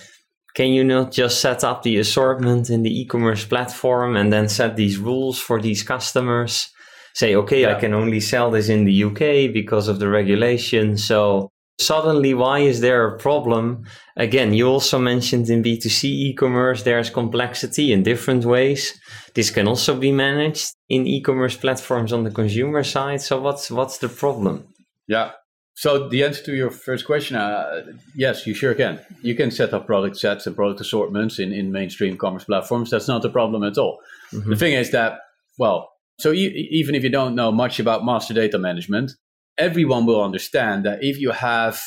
Can 0.55 0.71
you 0.71 0.85
not 0.85 1.11
just 1.11 1.41
set 1.41 1.65
up 1.65 1.83
the 1.83 1.97
assortment 1.97 2.69
in 2.69 2.83
the 2.83 3.01
e-commerce 3.01 3.43
platform 3.43 4.15
and 4.15 4.31
then 4.31 4.47
set 4.47 4.77
these 4.77 4.97
rules 4.97 5.37
for 5.37 5.59
these 5.59 5.83
customers? 5.83 6.69
Say, 7.15 7.33
okay, 7.33 7.61
yeah. 7.61 7.75
I 7.75 7.79
can 7.79 7.93
only 7.93 8.19
sell 8.19 8.51
this 8.51 8.67
in 8.67 8.83
the 8.83 9.03
UK 9.05 9.51
because 9.53 9.87
of 9.87 9.99
the 9.99 10.09
regulation. 10.09 10.97
So 10.97 11.49
suddenly, 11.79 12.33
why 12.33 12.59
is 12.59 12.81
there 12.81 13.07
a 13.07 13.17
problem? 13.17 13.85
Again, 14.17 14.53
you 14.53 14.67
also 14.67 14.99
mentioned 14.99 15.49
in 15.49 15.63
B2C 15.63 16.03
e-commerce, 16.03 16.83
there's 16.83 17.09
complexity 17.09 17.93
in 17.93 18.03
different 18.03 18.43
ways. 18.43 18.99
This 19.33 19.49
can 19.49 19.65
also 19.65 19.97
be 19.97 20.11
managed 20.11 20.73
in 20.89 21.07
e-commerce 21.07 21.55
platforms 21.55 22.11
on 22.11 22.25
the 22.25 22.31
consumer 22.31 22.83
side. 22.83 23.21
So 23.21 23.39
what's, 23.39 23.71
what's 23.71 23.97
the 23.99 24.09
problem? 24.09 24.67
Yeah. 25.07 25.31
So 25.73 26.09
the 26.09 26.23
answer 26.23 26.43
to 26.43 26.55
your 26.55 26.69
first 26.69 27.05
question, 27.05 27.37
uh, 27.37 27.83
yes, 28.13 28.45
you 28.45 28.53
sure 28.53 28.73
can. 28.73 28.99
You 29.21 29.35
can 29.35 29.51
set 29.51 29.73
up 29.73 29.85
product 29.85 30.17
sets 30.17 30.47
and 30.47 30.55
product 30.55 30.81
assortments 30.81 31.39
in, 31.39 31.53
in 31.53 31.71
mainstream 31.71 32.17
commerce 32.17 32.43
platforms. 32.43 32.89
That's 32.89 33.07
not 33.07 33.23
a 33.23 33.29
problem 33.29 33.63
at 33.63 33.77
all. 33.77 33.99
Mm-hmm. 34.33 34.49
The 34.49 34.55
thing 34.57 34.73
is 34.73 34.91
that, 34.91 35.19
well, 35.57 35.94
so 36.19 36.31
e- 36.31 36.67
even 36.71 36.95
if 36.95 37.03
you 37.03 37.09
don't 37.09 37.35
know 37.35 37.51
much 37.51 37.79
about 37.79 38.05
master 38.05 38.33
data 38.33 38.57
management, 38.57 39.11
everyone 39.57 40.05
will 40.05 40.23
understand 40.23 40.85
that 40.85 41.03
if 41.03 41.19
you 41.19 41.31
have 41.31 41.81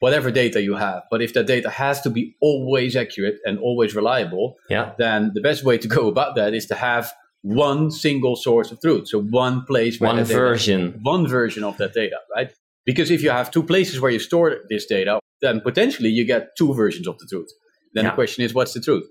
whatever 0.00 0.30
data 0.30 0.60
you 0.60 0.74
have, 0.74 1.02
but 1.10 1.22
if 1.22 1.32
that 1.34 1.46
data 1.46 1.70
has 1.70 2.00
to 2.02 2.10
be 2.10 2.36
always 2.40 2.94
accurate 2.94 3.38
and 3.44 3.58
always 3.58 3.94
reliable, 3.94 4.56
yeah. 4.68 4.92
then 4.98 5.30
the 5.34 5.40
best 5.40 5.64
way 5.64 5.78
to 5.78 5.88
go 5.88 6.08
about 6.08 6.34
that 6.36 6.52
is 6.52 6.66
to 6.66 6.74
have 6.74 7.12
one 7.42 7.90
single 7.90 8.36
source 8.36 8.70
of 8.70 8.80
truth. 8.80 9.08
So 9.08 9.20
one 9.20 9.64
place, 9.64 10.00
one 10.00 10.22
version, 10.24 10.86
data, 10.86 10.98
one 11.02 11.26
version 11.26 11.62
of 11.64 11.76
that 11.78 11.92
data, 11.94 12.16
right? 12.34 12.50
Because 12.84 13.10
if 13.10 13.22
you 13.22 13.30
have 13.30 13.50
two 13.50 13.62
places 13.62 14.00
where 14.00 14.10
you 14.10 14.18
store 14.18 14.56
this 14.68 14.86
data, 14.86 15.20
then 15.40 15.60
potentially 15.60 16.10
you 16.10 16.26
get 16.26 16.56
two 16.56 16.74
versions 16.74 17.06
of 17.06 17.18
the 17.18 17.26
truth. 17.30 17.50
Then 17.94 18.04
yeah. 18.04 18.10
the 18.10 18.14
question 18.14 18.44
is, 18.44 18.52
what's 18.52 18.72
the 18.72 18.80
truth, 18.80 19.04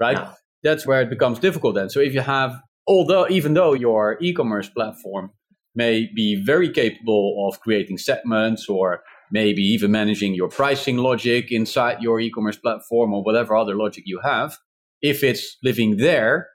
right? 0.00 0.16
Yeah. 0.16 0.32
That's 0.62 0.86
where 0.86 1.00
it 1.02 1.10
becomes 1.10 1.38
difficult. 1.38 1.74
Then, 1.74 1.90
so 1.90 2.00
if 2.00 2.14
you 2.14 2.20
have, 2.20 2.58
although 2.86 3.28
even 3.28 3.54
though 3.54 3.72
your 3.72 4.18
e-commerce 4.20 4.68
platform 4.68 5.30
may 5.74 6.08
be 6.14 6.40
very 6.44 6.70
capable 6.70 7.48
of 7.48 7.60
creating 7.60 7.98
segments 7.98 8.68
or 8.68 9.02
maybe 9.30 9.62
even 9.62 9.90
managing 9.90 10.34
your 10.34 10.48
pricing 10.48 10.98
logic 10.98 11.50
inside 11.50 12.00
your 12.00 12.20
e-commerce 12.20 12.56
platform 12.56 13.12
or 13.12 13.22
whatever 13.22 13.56
other 13.56 13.74
logic 13.74 14.04
you 14.06 14.20
have, 14.22 14.56
if 15.02 15.24
it's 15.24 15.56
living 15.62 15.96
there 15.96 16.48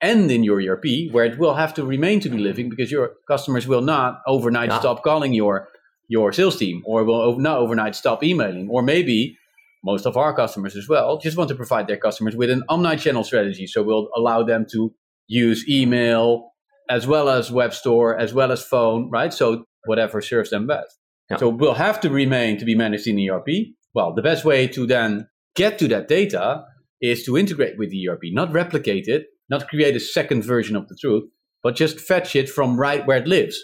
and 0.00 0.30
in 0.30 0.42
your 0.42 0.60
ERP, 0.60 1.12
where 1.12 1.24
it 1.24 1.38
will 1.38 1.54
have 1.54 1.72
to 1.74 1.84
remain 1.84 2.20
to 2.20 2.28
be 2.28 2.38
living 2.38 2.68
because 2.68 2.90
your 2.90 3.12
customers 3.28 3.66
will 3.66 3.80
not 3.80 4.20
overnight 4.26 4.70
yeah. 4.70 4.80
stop 4.80 5.02
calling 5.02 5.32
your 5.32 5.68
your 6.08 6.32
sales 6.32 6.56
team 6.58 6.82
or 6.84 7.02
will 7.04 7.38
not 7.38 7.58
overnight 7.58 7.94
stop 7.94 8.22
emailing 8.22 8.68
or 8.68 8.82
maybe 8.82 9.38
most 9.82 10.04
of 10.04 10.18
our 10.18 10.34
customers 10.36 10.76
as 10.76 10.86
well 10.86 11.16
just 11.16 11.38
want 11.38 11.48
to 11.48 11.54
provide 11.54 11.86
their 11.86 11.96
customers 11.96 12.36
with 12.36 12.50
an 12.50 12.62
omni-channel 12.68 13.24
strategy 13.24 13.66
so 13.66 13.82
we'll 13.82 14.10
allow 14.14 14.42
them 14.42 14.66
to 14.70 14.92
use 15.26 15.68
email 15.68 16.50
as 16.88 17.06
well 17.06 17.28
as 17.28 17.50
web 17.50 17.72
store 17.72 18.18
as 18.18 18.34
well 18.34 18.52
as 18.52 18.62
phone 18.62 19.10
right 19.10 19.32
so 19.32 19.64
whatever 19.86 20.20
serves 20.20 20.50
them 20.50 20.66
best 20.66 20.98
yeah. 21.30 21.36
so 21.36 21.48
we'll 21.48 21.74
have 21.74 22.00
to 22.00 22.10
remain 22.10 22.58
to 22.58 22.64
be 22.64 22.74
managed 22.74 23.06
in 23.06 23.18
erp 23.28 23.48
well 23.94 24.12
the 24.14 24.22
best 24.22 24.44
way 24.44 24.66
to 24.66 24.86
then 24.86 25.26
get 25.56 25.78
to 25.78 25.88
that 25.88 26.08
data 26.08 26.64
is 27.00 27.24
to 27.24 27.38
integrate 27.38 27.78
with 27.78 27.90
the 27.90 28.08
erp 28.08 28.22
not 28.32 28.52
replicate 28.52 29.08
it 29.08 29.26
not 29.50 29.68
create 29.68 29.96
a 29.96 30.00
second 30.00 30.44
version 30.44 30.76
of 30.76 30.88
the 30.88 30.96
truth, 31.00 31.24
but 31.62 31.76
just 31.76 32.00
fetch 32.00 32.36
it 32.36 32.48
from 32.48 32.78
right 32.78 33.06
where 33.06 33.18
it 33.18 33.26
lives 33.26 33.58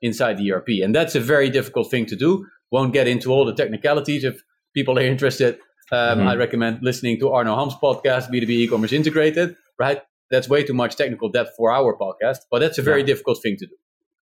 inside 0.00 0.38
the 0.38 0.52
ERP. 0.52 0.68
And 0.82 0.94
that's 0.94 1.14
a 1.14 1.20
very 1.20 1.50
difficult 1.50 1.90
thing 1.90 2.06
to 2.06 2.16
do. 2.16 2.46
Won't 2.70 2.92
get 2.92 3.08
into 3.08 3.30
all 3.30 3.44
the 3.44 3.54
technicalities. 3.54 4.24
If 4.24 4.42
people 4.74 4.98
are 4.98 5.02
interested, 5.02 5.58
um, 5.90 6.18
mm-hmm. 6.18 6.28
I 6.28 6.36
recommend 6.36 6.80
listening 6.82 7.18
to 7.20 7.30
Arno 7.30 7.56
Ham's 7.56 7.74
podcast, 7.82 8.30
B2B 8.30 8.50
e-commerce 8.50 8.92
integrated, 8.92 9.56
right? 9.78 10.02
That's 10.30 10.48
way 10.48 10.64
too 10.64 10.74
much 10.74 10.96
technical 10.96 11.30
depth 11.30 11.52
for 11.56 11.72
our 11.72 11.96
podcast, 11.96 12.38
but 12.50 12.60
that's 12.60 12.78
a 12.78 12.82
very 12.82 13.00
yeah. 13.00 13.06
difficult 13.06 13.40
thing 13.42 13.56
to 13.58 13.66
do. 13.66 13.74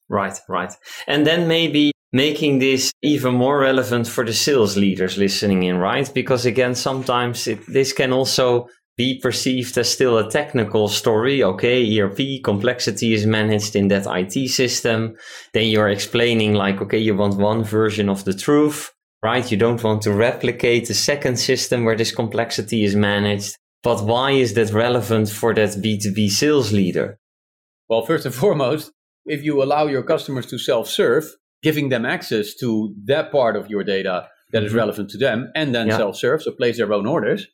Right, 0.07 0.37
right. 0.47 0.71
And 1.07 1.25
then 1.25 1.47
maybe 1.47 1.91
making 2.13 2.59
this 2.59 2.93
even 3.01 3.33
more 3.33 3.59
relevant 3.59 4.07
for 4.07 4.23
the 4.23 4.33
sales 4.33 4.77
leaders 4.77 5.17
listening 5.17 5.63
in, 5.63 5.77
right? 5.77 6.09
Because 6.13 6.45
again, 6.45 6.75
sometimes 6.75 7.47
it, 7.47 7.59
this 7.67 7.91
can 7.91 8.13
also 8.13 8.67
be 8.97 9.19
perceived 9.19 9.77
as 9.77 9.91
still 9.91 10.17
a 10.17 10.29
technical 10.29 10.87
story. 10.87 11.43
Okay, 11.43 11.99
ERP 11.99 12.41
complexity 12.43 13.13
is 13.13 13.25
managed 13.25 13.75
in 13.75 13.89
that 13.89 14.07
IT 14.07 14.49
system. 14.49 15.17
Then 15.53 15.67
you're 15.67 15.89
explaining 15.89 16.53
like, 16.53 16.81
okay, 16.81 16.99
you 16.99 17.15
want 17.15 17.35
one 17.37 17.63
version 17.63 18.07
of 18.07 18.23
the 18.23 18.33
truth, 18.33 18.93
right? 19.21 19.49
You 19.51 19.57
don't 19.57 19.83
want 19.83 20.03
to 20.03 20.13
replicate 20.13 20.87
the 20.87 20.93
second 20.93 21.37
system 21.37 21.83
where 21.83 21.97
this 21.97 22.13
complexity 22.13 22.85
is 22.85 22.95
managed. 22.95 23.57
But 23.85 24.03
why 24.03 24.31
is 24.31 24.55
that 24.55 24.73
relevant 24.73 25.29
for 25.29 25.53
that 25.53 25.69
B2B 25.69 26.31
sales 26.31 26.73
leader? 26.73 27.19
Well, 27.87 28.03
first 28.03 28.25
and 28.25 28.33
foremost, 28.33 28.91
if 29.27 29.43
you 29.43 29.61
allow 29.61 29.85
your 29.85 30.01
customers 30.01 30.47
to 30.47 30.57
self 30.57 30.89
serve, 30.89 31.25
giving 31.61 31.89
them 31.89 32.03
access 32.03 32.55
to 32.55 32.95
that 33.05 33.31
part 33.31 33.55
of 33.55 33.69
your 33.69 33.83
data 33.83 34.27
that 34.51 34.63
is 34.63 34.69
mm-hmm. 34.69 34.79
relevant 34.79 35.11
to 35.11 35.19
them 35.19 35.51
and 35.53 35.75
then 35.75 35.87
yeah. 35.87 35.97
self 35.97 36.15
serve, 36.15 36.41
so 36.41 36.51
place 36.51 36.77
their 36.77 36.91
own 36.91 37.05
orders, 37.05 37.45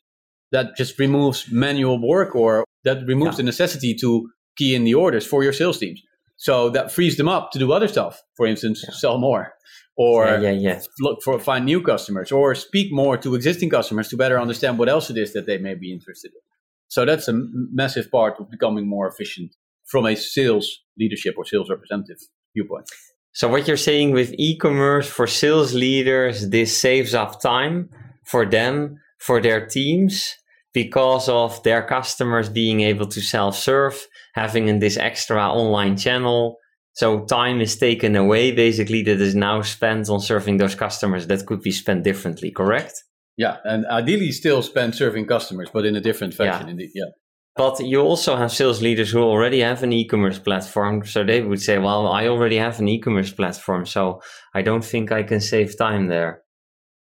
that 0.52 0.74
just 0.74 0.98
removes 0.98 1.52
manual 1.52 2.00
work 2.00 2.34
or 2.34 2.64
that 2.84 3.06
removes 3.06 3.34
yeah. 3.34 3.42
the 3.42 3.42
necessity 3.42 3.94
to 4.00 4.30
key 4.56 4.74
in 4.74 4.84
the 4.84 4.94
orders 4.94 5.26
for 5.26 5.44
your 5.44 5.52
sales 5.52 5.78
teams. 5.78 6.00
So 6.36 6.70
that 6.70 6.90
frees 6.90 7.18
them 7.18 7.28
up 7.28 7.50
to 7.52 7.58
do 7.58 7.72
other 7.72 7.88
stuff. 7.88 8.22
For 8.38 8.46
instance, 8.46 8.82
yeah. 8.82 8.94
sell 8.94 9.18
more, 9.18 9.52
or 9.96 10.26
yeah, 10.26 10.38
yeah, 10.38 10.50
yeah. 10.50 10.80
look 11.00 11.22
for 11.22 11.38
find 11.38 11.64
new 11.64 11.82
customers 11.82 12.32
or 12.32 12.54
speak 12.54 12.92
more 12.92 13.16
to 13.18 13.34
existing 13.34 13.70
customers 13.70 14.08
to 14.08 14.16
better 14.16 14.40
understand 14.40 14.78
what 14.78 14.88
else 14.88 15.10
it 15.10 15.18
is 15.18 15.32
that 15.32 15.46
they 15.46 15.58
may 15.58 15.74
be 15.74 15.92
interested 15.92 16.30
in. 16.32 16.40
So 16.88 17.04
that's 17.04 17.28
a 17.28 17.32
massive 17.34 18.10
part 18.10 18.38
of 18.38 18.50
becoming 18.50 18.88
more 18.88 19.08
efficient 19.08 19.54
from 19.86 20.06
a 20.06 20.14
sales 20.14 20.80
leadership 20.98 21.34
or 21.36 21.44
sales 21.44 21.70
representative 21.70 22.18
viewpoint. 22.54 22.86
So 23.32 23.48
what 23.48 23.66
you're 23.66 23.78
saying 23.78 24.10
with 24.10 24.34
e-commerce 24.36 25.08
for 25.08 25.26
sales 25.26 25.72
leaders, 25.72 26.50
this 26.50 26.78
saves 26.78 27.14
up 27.14 27.40
time 27.40 27.88
for 28.24 28.44
them, 28.44 28.98
for 29.18 29.40
their 29.40 29.66
teams, 29.66 30.34
because 30.74 31.28
of 31.28 31.62
their 31.62 31.82
customers 31.82 32.48
being 32.48 32.80
able 32.80 33.06
to 33.06 33.20
self-serve, 33.20 34.06
having 34.34 34.68
in 34.68 34.78
this 34.78 34.96
extra 34.96 35.42
online 35.50 35.96
channel. 35.96 36.58
So 36.94 37.24
time 37.24 37.60
is 37.60 37.76
taken 37.76 38.16
away 38.16 38.52
basically 38.52 39.02
that 39.02 39.20
is 39.20 39.34
now 39.34 39.62
spent 39.62 40.08
on 40.10 40.20
serving 40.20 40.58
those 40.58 40.74
customers 40.74 41.26
that 41.26 41.46
could 41.46 41.62
be 41.62 41.70
spent 41.70 42.04
differently, 42.04 42.50
correct? 42.50 43.02
Yeah, 43.36 43.56
and 43.64 43.86
ideally 43.86 44.30
still 44.30 44.62
spend 44.62 44.94
serving 44.94 45.26
customers, 45.26 45.70
but 45.72 45.86
in 45.86 45.96
a 45.96 46.00
different 46.00 46.34
fashion 46.34 46.66
yeah. 46.66 46.72
indeed. 46.72 46.90
Yeah. 46.94 47.06
But 47.54 47.80
you 47.80 48.00
also 48.00 48.36
have 48.36 48.50
sales 48.50 48.80
leaders 48.80 49.10
who 49.10 49.22
already 49.22 49.60
have 49.60 49.82
an 49.82 49.92
e-commerce 49.92 50.38
platform. 50.38 51.04
So 51.04 51.22
they 51.22 51.42
would 51.42 51.60
say, 51.60 51.78
well, 51.78 52.06
I 52.06 52.26
already 52.26 52.56
have 52.56 52.78
an 52.78 52.88
e-commerce 52.88 53.32
platform, 53.32 53.84
so 53.84 54.22
I 54.54 54.62
don't 54.62 54.84
think 54.84 55.12
I 55.12 55.22
can 55.22 55.40
save 55.40 55.76
time 55.76 56.08
there. 56.08 56.42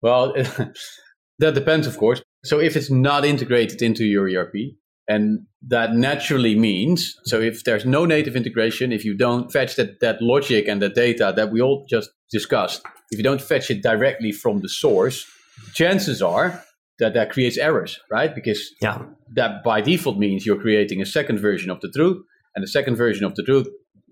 Well, 0.02 0.34
that 1.40 1.54
depends, 1.54 1.88
of 1.88 1.98
course. 1.98 2.22
So 2.44 2.60
if 2.60 2.76
it's 2.76 2.92
not 2.92 3.24
integrated 3.24 3.82
into 3.82 4.04
your 4.04 4.30
ERP, 4.30 4.76
and 5.08 5.46
that 5.68 5.94
naturally 5.96 6.58
means, 6.58 7.18
so 7.26 7.40
if 7.40 7.64
there's 7.64 7.86
no 7.86 8.06
native 8.06 8.36
integration, 8.36 8.92
if 8.92 9.04
you 9.04 9.16
don't 9.16 9.52
fetch 9.52 9.76
that, 9.76 10.00
that 10.00 10.22
logic 10.22 10.68
and 10.68 10.82
that 10.82 10.96
data 10.96 11.34
that 11.36 11.52
we 11.52 11.62
all 11.62 11.86
just 11.90 12.10
discussed, 12.32 12.82
if 13.12 13.18
you 13.18 13.24
don't 13.24 13.42
fetch 13.42 13.70
it 13.70 13.84
directly 13.84 14.32
from 14.32 14.62
the 14.62 14.70
source, 14.70 15.26
chances 15.74 16.22
are 16.22 16.64
that 17.00 17.14
that 17.14 17.32
creates 17.32 17.58
errors, 17.58 18.00
right? 18.10 18.34
Because 18.34 18.74
yeah. 18.82 19.02
that 19.36 19.64
by 19.64 19.82
default 19.82 20.18
means 20.18 20.46
you're 20.46 20.60
creating 20.60 21.02
a 21.02 21.06
second 21.06 21.40
version 21.40 21.70
of 21.70 21.82
the 21.82 21.90
truth, 21.90 22.24
and 22.56 22.64
the 22.64 22.68
second 22.68 22.96
version 22.96 23.26
of 23.26 23.36
the 23.36 23.44
truth, 23.44 23.68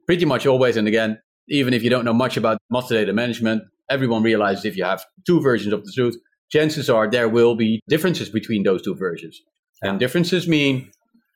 pretty 0.07 0.25
much 0.25 0.45
always 0.45 0.77
and 0.77 0.87
again, 0.87 1.19
even 1.47 1.73
if 1.73 1.83
you 1.83 1.89
don't 1.89 2.05
know 2.05 2.13
much 2.13 2.37
about 2.37 2.57
master 2.69 2.95
data 2.95 3.13
management, 3.13 3.63
everyone 3.89 4.23
realizes 4.23 4.65
if 4.65 4.77
you 4.77 4.83
have 4.83 5.03
two 5.25 5.41
versions 5.41 5.73
of 5.73 5.85
the 5.85 5.91
truth, 5.91 6.15
chances 6.51 6.89
are 6.89 7.09
there 7.09 7.29
will 7.29 7.55
be 7.55 7.79
differences 7.87 8.29
between 8.29 8.63
those 8.63 8.81
two 8.81 8.95
versions. 8.95 9.41
And 9.81 9.99
differences 9.99 10.47
mean 10.47 10.91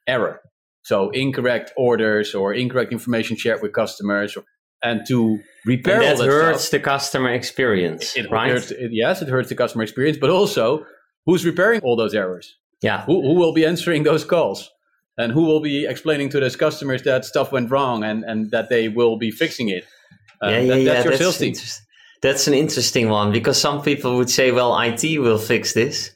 error. 0.08 0.42
So 0.84 1.10
incorrect 1.10 1.74
orders 1.76 2.36
or 2.36 2.54
incorrect 2.54 2.92
information 2.92 3.38
shared 3.38 3.62
with 3.62 3.74
customers. 3.74 4.38
Or, 4.38 4.44
and 4.84 5.02
to 5.08 5.40
repair 5.66 6.02
and 6.02 6.04
that, 6.04 6.18
that 6.20 6.28
hurts 6.28 6.66
stuff, 6.66 6.72
the 6.72 6.80
customer 6.80 7.30
experience, 7.32 8.16
it, 8.16 8.30
right? 8.30 8.52
Hurts, 8.52 8.72
it, 8.72 8.92
yes, 8.92 9.22
it 9.22 9.30
hurts 9.30 9.50
the 9.50 9.56
customer 9.56 9.84
experience, 9.84 10.18
but 10.18 10.30
also 10.30 10.86
who's 11.26 11.44
repairing 11.44 11.82
all 11.82 11.96
those 11.96 12.14
errors? 12.14 12.56
Yeah. 12.82 13.04
Who, 13.06 13.22
who 13.22 13.34
will 13.34 13.54
be 13.54 13.66
answering 13.66 14.04
those 14.04 14.24
calls? 14.24 14.70
And 15.18 15.32
who 15.32 15.46
will 15.46 15.62
be 15.62 15.86
explaining 15.86 16.30
to 16.30 16.40
those 16.42 16.56
customers 16.58 17.02
that 17.04 17.24
stuff 17.24 17.52
went 17.52 17.72
wrong 17.72 18.04
and, 18.04 18.24
and 18.26 18.52
that 18.52 18.70
they 18.70 18.90
will 18.90 19.18
be 19.18 19.32
fixing 19.32 19.70
it? 19.70 19.86
Yeah, 20.42 20.50
yeah, 20.50 20.60
that, 20.60 20.68
that's 20.68 20.78
yeah. 20.78 20.94
Your 20.94 21.04
that's 21.04 21.18
sales 21.18 21.38
team. 21.38 21.56
That's 22.22 22.48
an 22.48 22.54
interesting 22.54 23.10
one 23.10 23.32
because 23.32 23.60
some 23.60 23.82
people 23.82 24.18
would 24.18 24.30
say, 24.30 24.52
well, 24.52 24.78
IT 24.80 25.20
will 25.20 25.38
fix 25.38 25.74
this. 25.74 26.12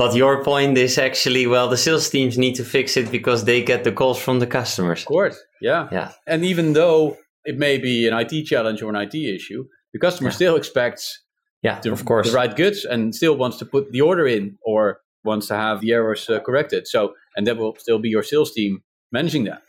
But 0.00 0.14
your 0.14 0.42
point 0.42 0.78
is 0.78 0.96
actually, 0.96 1.46
well, 1.46 1.68
the 1.68 1.76
sales 1.76 2.08
teams 2.08 2.38
need 2.38 2.54
to 2.54 2.64
fix 2.64 2.96
it 2.96 3.10
because 3.10 3.44
they 3.44 3.62
get 3.62 3.84
the 3.84 3.92
calls 3.92 4.18
from 4.18 4.38
the 4.38 4.46
customers. 4.46 5.00
Of 5.00 5.08
course, 5.08 5.38
yeah. 5.60 5.88
Yeah. 5.92 6.12
And 6.26 6.42
even 6.42 6.72
though 6.72 7.18
it 7.44 7.58
may 7.58 7.76
be 7.76 8.08
an 8.08 8.14
IT 8.14 8.46
challenge 8.46 8.80
or 8.80 8.88
an 8.88 8.96
IT 8.96 9.14
issue, 9.14 9.66
the 9.92 9.98
customer 9.98 10.30
yeah. 10.30 10.36
still 10.36 10.56
expects 10.56 11.20
yeah, 11.62 11.80
the, 11.80 11.92
of 11.92 12.06
course. 12.06 12.30
the 12.30 12.34
right 12.34 12.56
goods 12.56 12.86
and 12.86 13.14
still 13.14 13.36
wants 13.36 13.58
to 13.58 13.66
put 13.66 13.92
the 13.92 14.00
order 14.00 14.26
in 14.26 14.56
or 14.62 15.00
wants 15.22 15.48
to 15.48 15.54
have 15.54 15.82
the 15.82 15.92
errors 15.92 16.30
uh, 16.30 16.40
corrected. 16.40 16.88
So, 16.88 17.12
and 17.36 17.46
that 17.46 17.58
will 17.58 17.76
still 17.76 17.98
be 17.98 18.08
your 18.08 18.22
sales 18.22 18.52
team 18.52 18.82
managing 19.12 19.44
that. 19.44 19.60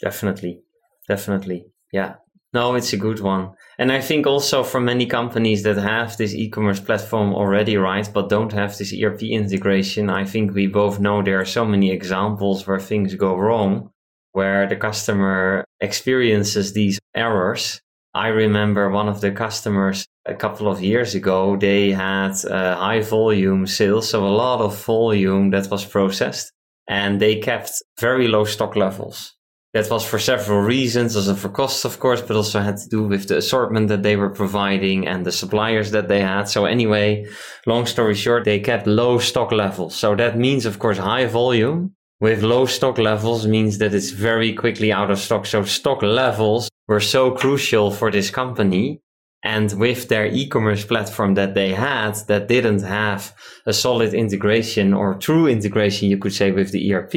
Definitely. 0.00 0.62
Definitely. 1.08 1.66
Yeah. 1.92 2.14
No, 2.54 2.76
it's 2.76 2.92
a 2.92 2.96
good 2.96 3.18
one. 3.18 3.50
And 3.78 3.90
I 3.90 4.00
think 4.00 4.28
also 4.28 4.62
for 4.62 4.80
many 4.80 5.06
companies 5.06 5.64
that 5.64 5.76
have 5.76 6.16
this 6.16 6.32
e-commerce 6.32 6.78
platform 6.78 7.34
already, 7.34 7.76
right, 7.76 8.08
but 8.14 8.28
don't 8.28 8.52
have 8.52 8.78
this 8.78 8.94
ERP 8.94 9.24
integration, 9.24 10.08
I 10.08 10.24
think 10.24 10.54
we 10.54 10.68
both 10.68 11.00
know 11.00 11.20
there 11.20 11.40
are 11.40 11.44
so 11.44 11.64
many 11.64 11.90
examples 11.90 12.64
where 12.64 12.78
things 12.78 13.16
go 13.16 13.36
wrong, 13.36 13.90
where 14.30 14.68
the 14.68 14.76
customer 14.76 15.64
experiences 15.80 16.72
these 16.72 17.00
errors. 17.16 17.80
I 18.14 18.28
remember 18.28 18.88
one 18.88 19.08
of 19.08 19.20
the 19.20 19.32
customers 19.32 20.06
a 20.24 20.36
couple 20.36 20.68
of 20.68 20.80
years 20.80 21.16
ago, 21.16 21.56
they 21.56 21.90
had 21.90 22.34
uh, 22.44 22.76
high 22.76 23.00
volume 23.00 23.66
sales, 23.66 24.08
so 24.08 24.24
a 24.24 24.28
lot 24.28 24.60
of 24.60 24.80
volume 24.84 25.50
that 25.50 25.68
was 25.72 25.84
processed, 25.84 26.52
and 26.86 27.20
they 27.20 27.40
kept 27.40 27.72
very 27.98 28.28
low 28.28 28.44
stock 28.44 28.76
levels. 28.76 29.34
That 29.74 29.90
was 29.90 30.06
for 30.06 30.20
several 30.20 30.60
reasons, 30.60 31.16
also 31.16 31.34
for 31.34 31.48
costs, 31.48 31.84
of 31.84 31.98
course, 31.98 32.22
but 32.22 32.36
also 32.36 32.60
had 32.60 32.76
to 32.76 32.88
do 32.88 33.02
with 33.02 33.26
the 33.26 33.38
assortment 33.38 33.88
that 33.88 34.04
they 34.04 34.14
were 34.14 34.30
providing 34.30 35.08
and 35.08 35.26
the 35.26 35.32
suppliers 35.32 35.90
that 35.90 36.06
they 36.06 36.20
had. 36.20 36.44
So 36.48 36.64
anyway, 36.64 37.26
long 37.66 37.84
story 37.86 38.14
short, 38.14 38.44
they 38.44 38.60
kept 38.60 38.86
low 38.86 39.18
stock 39.18 39.50
levels. 39.50 39.96
So 39.96 40.14
that 40.14 40.38
means, 40.38 40.64
of 40.64 40.78
course, 40.78 40.98
high 40.98 41.26
volume 41.26 41.96
with 42.20 42.44
low 42.44 42.66
stock 42.66 42.98
levels 42.98 43.48
means 43.48 43.78
that 43.78 43.92
it's 43.92 44.10
very 44.10 44.52
quickly 44.52 44.92
out 44.92 45.10
of 45.10 45.18
stock. 45.18 45.44
So 45.44 45.64
stock 45.64 46.02
levels 46.02 46.70
were 46.86 47.00
so 47.00 47.32
crucial 47.32 47.90
for 47.90 48.12
this 48.12 48.30
company. 48.30 49.00
And 49.42 49.72
with 49.72 50.08
their 50.08 50.26
e-commerce 50.26 50.84
platform 50.86 51.34
that 51.34 51.54
they 51.54 51.74
had 51.74 52.14
that 52.28 52.48
didn't 52.48 52.82
have 52.82 53.34
a 53.66 53.74
solid 53.74 54.14
integration 54.14 54.94
or 54.94 55.16
true 55.16 55.48
integration, 55.48 56.08
you 56.08 56.16
could 56.16 56.32
say, 56.32 56.50
with 56.50 56.70
the 56.70 56.94
ERP, 56.94 57.14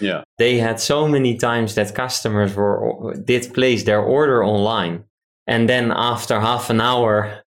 yeah. 0.00 0.22
They 0.42 0.58
had 0.58 0.80
so 0.80 1.06
many 1.06 1.36
times 1.36 1.76
that 1.76 1.94
customers 1.94 2.56
were 2.56 3.14
did 3.24 3.54
place 3.54 3.84
their 3.84 4.00
order 4.00 4.44
online. 4.44 5.04
And 5.46 5.68
then 5.68 5.92
after 5.94 6.40
half 6.40 6.68
an 6.68 6.80
hour 6.80 7.14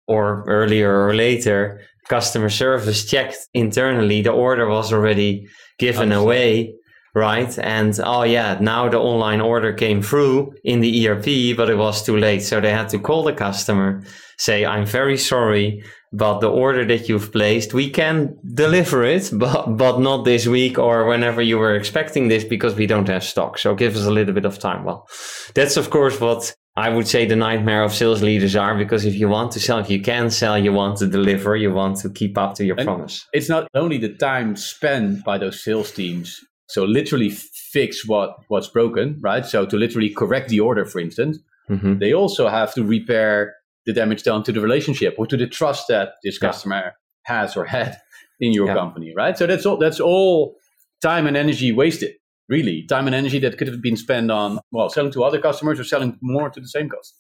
or 0.06 0.44
earlier 0.46 0.92
or 1.06 1.14
later, 1.14 1.80
customer 2.10 2.50
service 2.50 3.08
checked 3.10 3.38
internally 3.54 4.20
the 4.20 4.32
order 4.32 4.68
was 4.68 4.92
already 4.92 5.46
given 5.78 6.12
away 6.12 6.74
right? 7.14 7.58
And 7.58 7.98
oh 8.04 8.24
yeah 8.24 8.58
now 8.60 8.90
the 8.90 8.98
online 8.98 9.40
order 9.40 9.72
came 9.72 10.02
through 10.02 10.52
in 10.62 10.80
the 10.80 11.08
erp 11.08 11.56
but 11.56 11.70
it 11.70 11.78
was 11.78 12.02
too 12.02 12.18
late. 12.18 12.42
So 12.42 12.60
they 12.60 12.72
had 12.80 12.90
to 12.90 12.98
call 12.98 13.22
the 13.24 13.32
customer 13.32 14.02
say 14.38 14.64
i'm 14.64 14.86
very 14.86 15.16
sorry 15.16 15.82
but 16.16 16.38
the 16.38 16.48
order 16.48 16.84
that 16.84 17.08
you've 17.08 17.32
placed, 17.32 17.74
we 17.74 17.90
can 17.90 18.38
deliver 18.54 19.04
it, 19.04 19.30
but, 19.44 19.76
but 19.76 19.98
not 19.98 20.24
this 20.24 20.46
week 20.46 20.78
or 20.78 21.06
whenever 21.06 21.42
you 21.42 21.58
were 21.58 21.74
expecting 21.74 22.28
this 22.28 22.44
because 22.44 22.76
we 22.76 22.86
don't 22.86 23.08
have 23.08 23.24
stock. 23.24 23.58
So 23.58 23.74
give 23.74 23.96
us 23.96 24.06
a 24.06 24.10
little 24.10 24.32
bit 24.32 24.44
of 24.44 24.58
time. 24.58 24.84
Well, 24.84 25.08
that's 25.54 25.76
of 25.76 25.90
course 25.90 26.20
what 26.20 26.54
I 26.76 26.88
would 26.88 27.08
say 27.08 27.26
the 27.26 27.36
nightmare 27.36 27.82
of 27.82 27.92
sales 27.92 28.22
leaders 28.22 28.54
are 28.54 28.76
because 28.76 29.04
if 29.04 29.14
you 29.14 29.28
want 29.28 29.52
to 29.52 29.60
sell, 29.60 29.78
if 29.78 29.90
you 29.90 30.00
can 30.00 30.30
sell, 30.30 30.56
you 30.56 30.72
want 30.72 30.98
to 30.98 31.08
deliver, 31.08 31.56
you 31.56 31.72
want 31.72 31.98
to 31.98 32.10
keep 32.10 32.38
up 32.38 32.54
to 32.54 32.64
your 32.64 32.76
and 32.76 32.86
promise. 32.86 33.26
It's 33.32 33.48
not 33.48 33.68
only 33.74 33.98
the 33.98 34.14
time 34.14 34.54
spent 34.56 35.24
by 35.24 35.38
those 35.38 35.62
sales 35.62 35.90
teams. 35.90 36.40
So 36.68 36.84
literally 36.84 37.30
fix 37.30 38.06
what 38.06 38.36
what's 38.48 38.68
broken, 38.68 39.18
right? 39.20 39.44
So 39.44 39.66
to 39.66 39.76
literally 39.76 40.10
correct 40.10 40.48
the 40.48 40.60
order, 40.60 40.84
for 40.84 41.00
instance, 41.00 41.38
mm-hmm. 41.68 41.98
they 41.98 42.12
also 42.12 42.48
have 42.48 42.72
to 42.74 42.84
repair 42.84 43.54
the 43.86 43.92
damage 43.92 44.22
done 44.22 44.42
to 44.44 44.52
the 44.52 44.60
relationship 44.60 45.14
or 45.18 45.26
to 45.26 45.36
the 45.36 45.46
trust 45.46 45.88
that 45.88 46.14
this 46.22 46.38
customer 46.38 46.76
yeah. 46.76 46.90
has 47.24 47.56
or 47.56 47.64
had 47.64 47.96
in 48.40 48.52
your 48.52 48.66
yeah. 48.66 48.74
company, 48.74 49.12
right? 49.16 49.36
So 49.36 49.46
that's 49.46 49.66
all. 49.66 49.76
That's 49.76 50.00
all 50.00 50.56
time 51.02 51.26
and 51.26 51.36
energy 51.36 51.72
wasted. 51.72 52.14
Really, 52.48 52.84
time 52.86 53.06
and 53.06 53.14
energy 53.14 53.38
that 53.38 53.56
could 53.56 53.68
have 53.68 53.80
been 53.80 53.96
spent 53.96 54.30
on 54.30 54.58
well 54.70 54.90
selling 54.90 55.12
to 55.12 55.24
other 55.24 55.40
customers 55.40 55.80
or 55.80 55.84
selling 55.84 56.18
more 56.20 56.50
to 56.50 56.60
the 56.60 56.68
same 56.68 56.88
customer. 56.88 57.18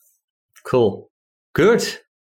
Cool. 0.66 1.10
Good. 1.54 1.82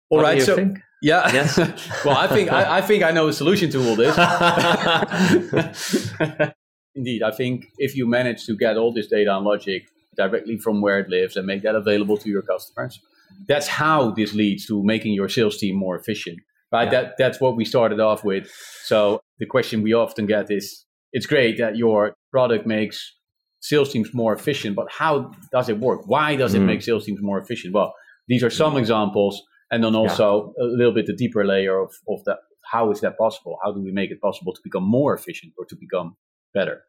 All 0.10 0.20
what 0.20 0.24
right. 0.24 0.42
so 0.42 0.56
think? 0.56 0.80
yeah. 1.02 1.30
Yes. 1.34 1.58
well, 2.06 2.18
I 2.18 2.28
think 2.28 2.52
I, 2.52 2.78
I 2.78 2.82
think 2.82 3.04
I 3.04 3.12
know 3.12 3.28
a 3.28 3.34
solution 3.34 3.70
to 3.72 3.90
all 3.90 3.96
this. 3.96 4.16
Indeed, 6.96 7.24
I 7.24 7.32
think 7.32 7.66
if 7.78 7.96
you 7.96 8.08
manage 8.08 8.46
to 8.46 8.56
get 8.56 8.78
all 8.78 8.94
this 8.94 9.08
data 9.08 9.36
and 9.36 9.46
logic 9.46 9.88
directly 10.16 10.58
from 10.58 10.82
where 10.82 11.00
it 11.00 11.10
lives 11.10 11.36
and 11.36 11.46
make 11.46 11.62
that 11.62 11.76
available 11.76 12.18
to 12.18 12.30
your 12.30 12.42
customers, 12.42 13.00
that's 13.48 13.68
how 13.68 14.12
this 14.12 14.34
leads 14.34 14.66
to 14.66 14.84
making 14.84 15.14
your 15.14 15.30
sales 15.30 15.58
team 15.58 15.76
more 15.76 15.96
efficient 15.96 16.38
right 16.72 16.86
yeah. 16.86 17.02
that 17.02 17.14
that's 17.18 17.40
what 17.40 17.56
we 17.56 17.66
started 17.66 18.00
off 18.00 18.24
with 18.24 18.52
so 18.84 19.20
the 19.40 19.46
question 19.46 19.82
we 19.82 19.94
often 19.94 20.26
get 20.26 20.50
is 20.50 20.86
it's 21.14 21.26
great 21.26 21.58
that 21.58 21.78
your 21.78 22.14
product 22.32 22.66
makes 22.68 23.16
sales 23.60 23.92
teams 23.92 24.14
more 24.14 24.34
efficient 24.34 24.76
but 24.76 24.88
how 24.92 25.32
does 25.52 25.70
it 25.70 25.80
work 25.80 26.02
why 26.06 26.36
does 26.36 26.54
mm. 26.54 26.58
it 26.58 26.62
make 26.62 26.82
sales 26.82 27.06
teams 27.06 27.20
more 27.22 27.40
efficient 27.40 27.74
well 27.74 27.94
these 28.28 28.44
are 28.44 28.50
some 28.50 28.78
examples 28.78 29.42
and 29.72 29.84
then 29.84 29.96
also 29.96 30.54
yeah. 30.58 30.66
a 30.66 30.68
little 30.68 30.94
bit 30.94 31.06
the 31.06 31.16
deeper 31.16 31.46
layer 31.46 31.80
of, 31.80 31.92
of 32.10 32.24
that 32.26 32.38
how 32.72 32.92
is 32.92 33.02
that 33.02 33.18
possible 33.18 33.58
how 33.64 33.72
do 33.72 33.82
we 33.82 33.92
make 33.92 34.12
it 34.12 34.22
possible 34.22 34.54
to 34.54 34.62
become 34.64 34.84
more 34.84 35.14
efficient 35.14 35.54
or 35.58 35.66
to 35.66 35.76
become 35.76 36.16
better 36.54 36.84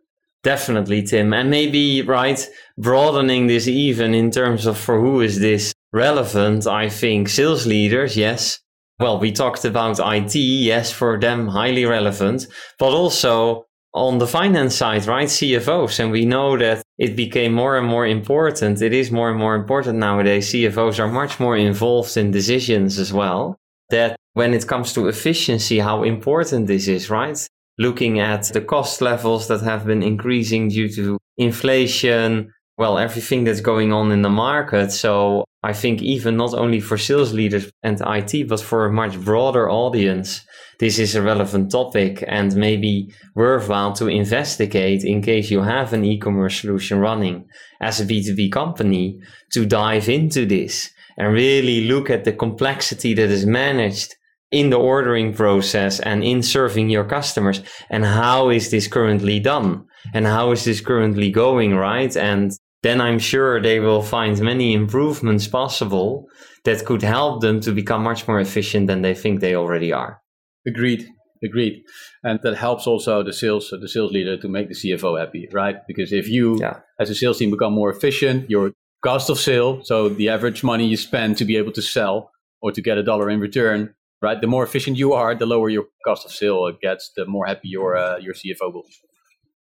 Definitely, 0.45 1.03
Tim. 1.03 1.33
And 1.33 1.51
maybe, 1.51 2.03
right, 2.03 2.49
broadening 2.77 3.49
this 3.49 3.67
even 3.67 4.15
in 4.15 4.31
terms 4.31 4.67
of 4.67 4.79
for 4.79 5.01
who 5.01 5.21
is 5.21 5.41
this 5.41 5.75
relevant, 5.93 6.67
I 6.67 6.89
think 6.89 7.29
sales 7.29 7.67
leaders, 7.67 8.17
yes. 8.17 8.61
Well, 9.01 9.21
we 9.21 9.31
talked 9.33 9.65
about 9.65 10.01
IT, 10.01 10.35
yes, 10.35 10.91
for 10.91 11.19
them 11.19 11.49
highly 11.49 11.85
relevant, 11.85 12.47
but 12.79 12.93
also 12.93 13.67
on 13.95 14.19
the 14.19 14.27
finance 14.27 14.75
side, 14.75 15.07
right? 15.07 15.29
CFOs. 15.29 15.99
And 16.01 16.11
we 16.11 16.25
know 16.25 16.57
that 16.59 16.83
it 16.99 17.17
became 17.17 17.53
more 17.53 17.79
and 17.79 17.87
more 17.87 18.07
important. 18.07 18.83
It 18.83 18.93
is 18.93 19.11
more 19.11 19.31
and 19.31 19.39
more 19.39 19.55
important 19.55 19.99
nowadays. 19.99 20.53
CFOs 20.53 20.99
are 20.99 21.09
much 21.09 21.41
more 21.41 21.57
involved 21.57 22.17
in 22.17 22.31
decisions 22.31 22.99
as 22.99 23.13
well. 23.13 23.57
That 23.91 24.17
when 24.35 24.53
it 24.53 24.67
comes 24.67 24.93
to 24.93 25.09
efficiency, 25.09 25.79
how 25.79 26.03
important 26.03 26.67
this 26.67 26.89
is, 26.89 27.09
right? 27.09 27.39
Looking 27.79 28.21
at 28.21 28.45
the 28.53 28.61
cost 28.61 29.01
levels 29.01 29.49
that 29.49 29.63
have 29.63 29.87
been 29.87 30.03
increasing 30.03 30.69
due 30.69 30.89
to 30.95 31.19
inflation, 31.39 32.53
well, 32.79 32.97
everything 32.97 33.43
that's 33.43 33.61
going 33.61 33.93
on 33.93 34.13
in 34.13 34.23
the 34.23 34.31
market. 34.31 34.93
So 34.93 35.45
I 35.65 35.73
think 35.73 36.01
even 36.01 36.37
not 36.37 36.55
only 36.55 36.79
for 36.79 36.97
sales 36.97 37.33
leaders 37.33 37.71
and 37.83 38.01
IT, 38.01 38.49
but 38.49 38.61
for 38.61 38.87
a 38.87 38.93
much 38.93 39.21
broader 39.21 39.69
audience, 39.69 40.47
this 40.79 41.01
is 41.01 41.17
a 41.17 41.23
relevant 41.23 41.73
topic 41.73 42.23
and 42.29 42.55
maybe 42.55 43.13
worthwhile 43.35 43.93
to 43.95 44.07
investigate 44.07 45.03
in 45.03 45.23
case 45.23 45.51
you 45.51 45.63
have 45.63 45.93
an 45.93 46.05
e-commerce 46.05 46.61
solution 46.61 47.01
running 47.01 47.47
as 47.81 48.01
a 48.01 48.07
B2B 48.07 48.53
company 48.53 49.19
to 49.53 49.67
dive 49.67 50.09
into 50.09 50.47
this 50.47 50.89
and 51.17 51.33
really 51.33 51.89
look 51.89 52.09
at 52.09 52.23
the 52.23 52.33
complexity 52.33 53.13
that 53.15 53.29
is 53.29 53.45
managed 53.45 54.15
in 54.53 54.71
the 54.71 54.79
ordering 54.79 55.35
process 55.35 55.99
and 56.01 56.23
in 56.23 56.45
serving 56.45 56.89
your 56.89 57.05
customers 57.05 57.61
and 57.91 58.05
how 58.05 58.49
is 58.49 58.71
this 58.71 58.87
currently 58.87 59.41
done 59.41 59.85
and 60.15 60.27
how 60.27 60.53
is 60.53 60.65
this 60.65 60.81
currently 60.81 61.31
going 61.31 61.75
right 61.75 62.17
and 62.17 62.53
then 62.83 63.01
i'm 63.01 63.19
sure 63.19 63.61
they 63.61 63.81
will 63.81 64.03
find 64.03 64.41
many 64.41 64.73
improvements 64.73 65.47
possible 65.47 66.27
that 66.65 66.85
could 66.85 67.03
help 67.03 67.41
them 67.41 67.61
to 67.61 67.73
become 67.73 68.03
much 68.03 68.27
more 68.29 68.41
efficient 68.41 68.87
than 68.87 69.03
they 69.03 69.15
think 69.15 69.41
they 69.41 69.55
already 69.55 69.93
are 69.93 70.21
agreed 70.67 71.07
agreed 71.45 71.83
and 72.25 72.41
that 72.43 72.57
helps 72.57 72.87
also 72.87 73.23
the 73.23 73.33
sales 73.33 73.73
the 73.81 73.89
sales 73.89 74.13
leader 74.13 74.37
to 74.37 74.49
make 74.49 74.69
the 74.69 74.75
cfo 74.75 75.19
happy 75.19 75.49
right 75.53 75.77
because 75.87 76.13
if 76.13 76.29
you 76.29 76.59
yeah. 76.61 76.81
as 76.99 77.11
a 77.11 77.15
sales 77.15 77.39
team 77.39 77.51
become 77.51 77.73
more 77.73 77.91
efficient 77.91 78.49
your 78.51 78.73
cost 79.05 79.31
of 79.31 79.39
sale 79.39 79.81
so 79.85 80.09
the 80.09 80.29
average 80.29 80.65
money 80.65 80.87
you 80.87 80.97
spend 80.97 81.37
to 81.37 81.45
be 81.45 81.57
able 81.57 81.71
to 81.73 81.83
sell 81.83 82.33
or 82.61 82.73
to 82.73 82.83
get 82.83 82.99
a 82.99 83.03
dollar 83.03 83.31
in 83.31 83.39
return 83.39 83.95
right? 84.21 84.41
The 84.41 84.47
more 84.47 84.65
efficient 84.65 84.97
you 84.97 85.13
are, 85.13 85.35
the 85.35 85.47
lower 85.47 85.69
your 85.69 85.85
cost 86.05 86.25
of 86.25 86.33
sale 86.33 86.71
gets, 86.81 87.13
the 87.17 87.27
more 87.27 87.47
happy 87.47 87.69
your 87.69 87.97
uh, 87.97 88.19
your 88.19 88.35
CFO 88.35 88.73
will. 88.73 88.83
be. 88.83 88.95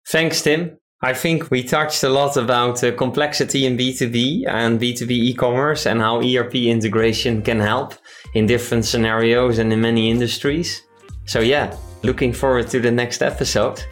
Thanks, 0.09 0.43
Tim. 0.43 0.79
I 1.03 1.15
think 1.15 1.51
we 1.51 1.63
touched 1.63 2.03
a 2.05 2.11
lot 2.11 2.37
about 2.37 2.85
uh, 2.85 2.93
complexity 2.93 3.65
in 3.65 3.77
B2B 3.77 4.47
and 4.47 4.79
B2B 4.79 5.11
e-commerce 5.11 5.87
and 5.87 5.99
how 5.99 6.21
ERP 6.21 6.55
integration 6.57 7.41
can 7.41 7.59
help 7.59 7.95
in 8.35 8.47
different 8.47 8.85
scenarios 8.85 9.59
and 9.59 9.73
in 9.73 9.81
many 9.81 10.11
industries. 10.11 10.83
So 11.25 11.41
yeah, 11.41 11.75
looking 12.03 12.35
forward 12.35 12.69
to 12.69 12.81
the 12.81 12.91
next 12.91 13.23
episode 13.23 13.83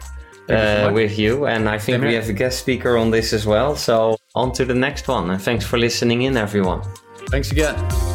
uh, 0.50 0.90
with 0.92 1.18
you. 1.18 1.46
And 1.46 1.66
I 1.66 1.78
think 1.78 2.02
we 2.02 2.14
have 2.14 2.28
a 2.28 2.34
guest 2.34 2.58
speaker 2.58 2.98
on 2.98 3.10
this 3.10 3.32
as 3.32 3.46
well. 3.46 3.74
So 3.74 4.18
on 4.34 4.52
to 4.52 4.66
the 4.66 4.74
next 4.74 5.08
one. 5.08 5.30
And 5.30 5.40
thanks 5.40 5.64
for 5.64 5.78
listening 5.78 6.22
in, 6.22 6.36
everyone. 6.36 6.82
Thanks 7.30 7.52
again. 7.52 8.07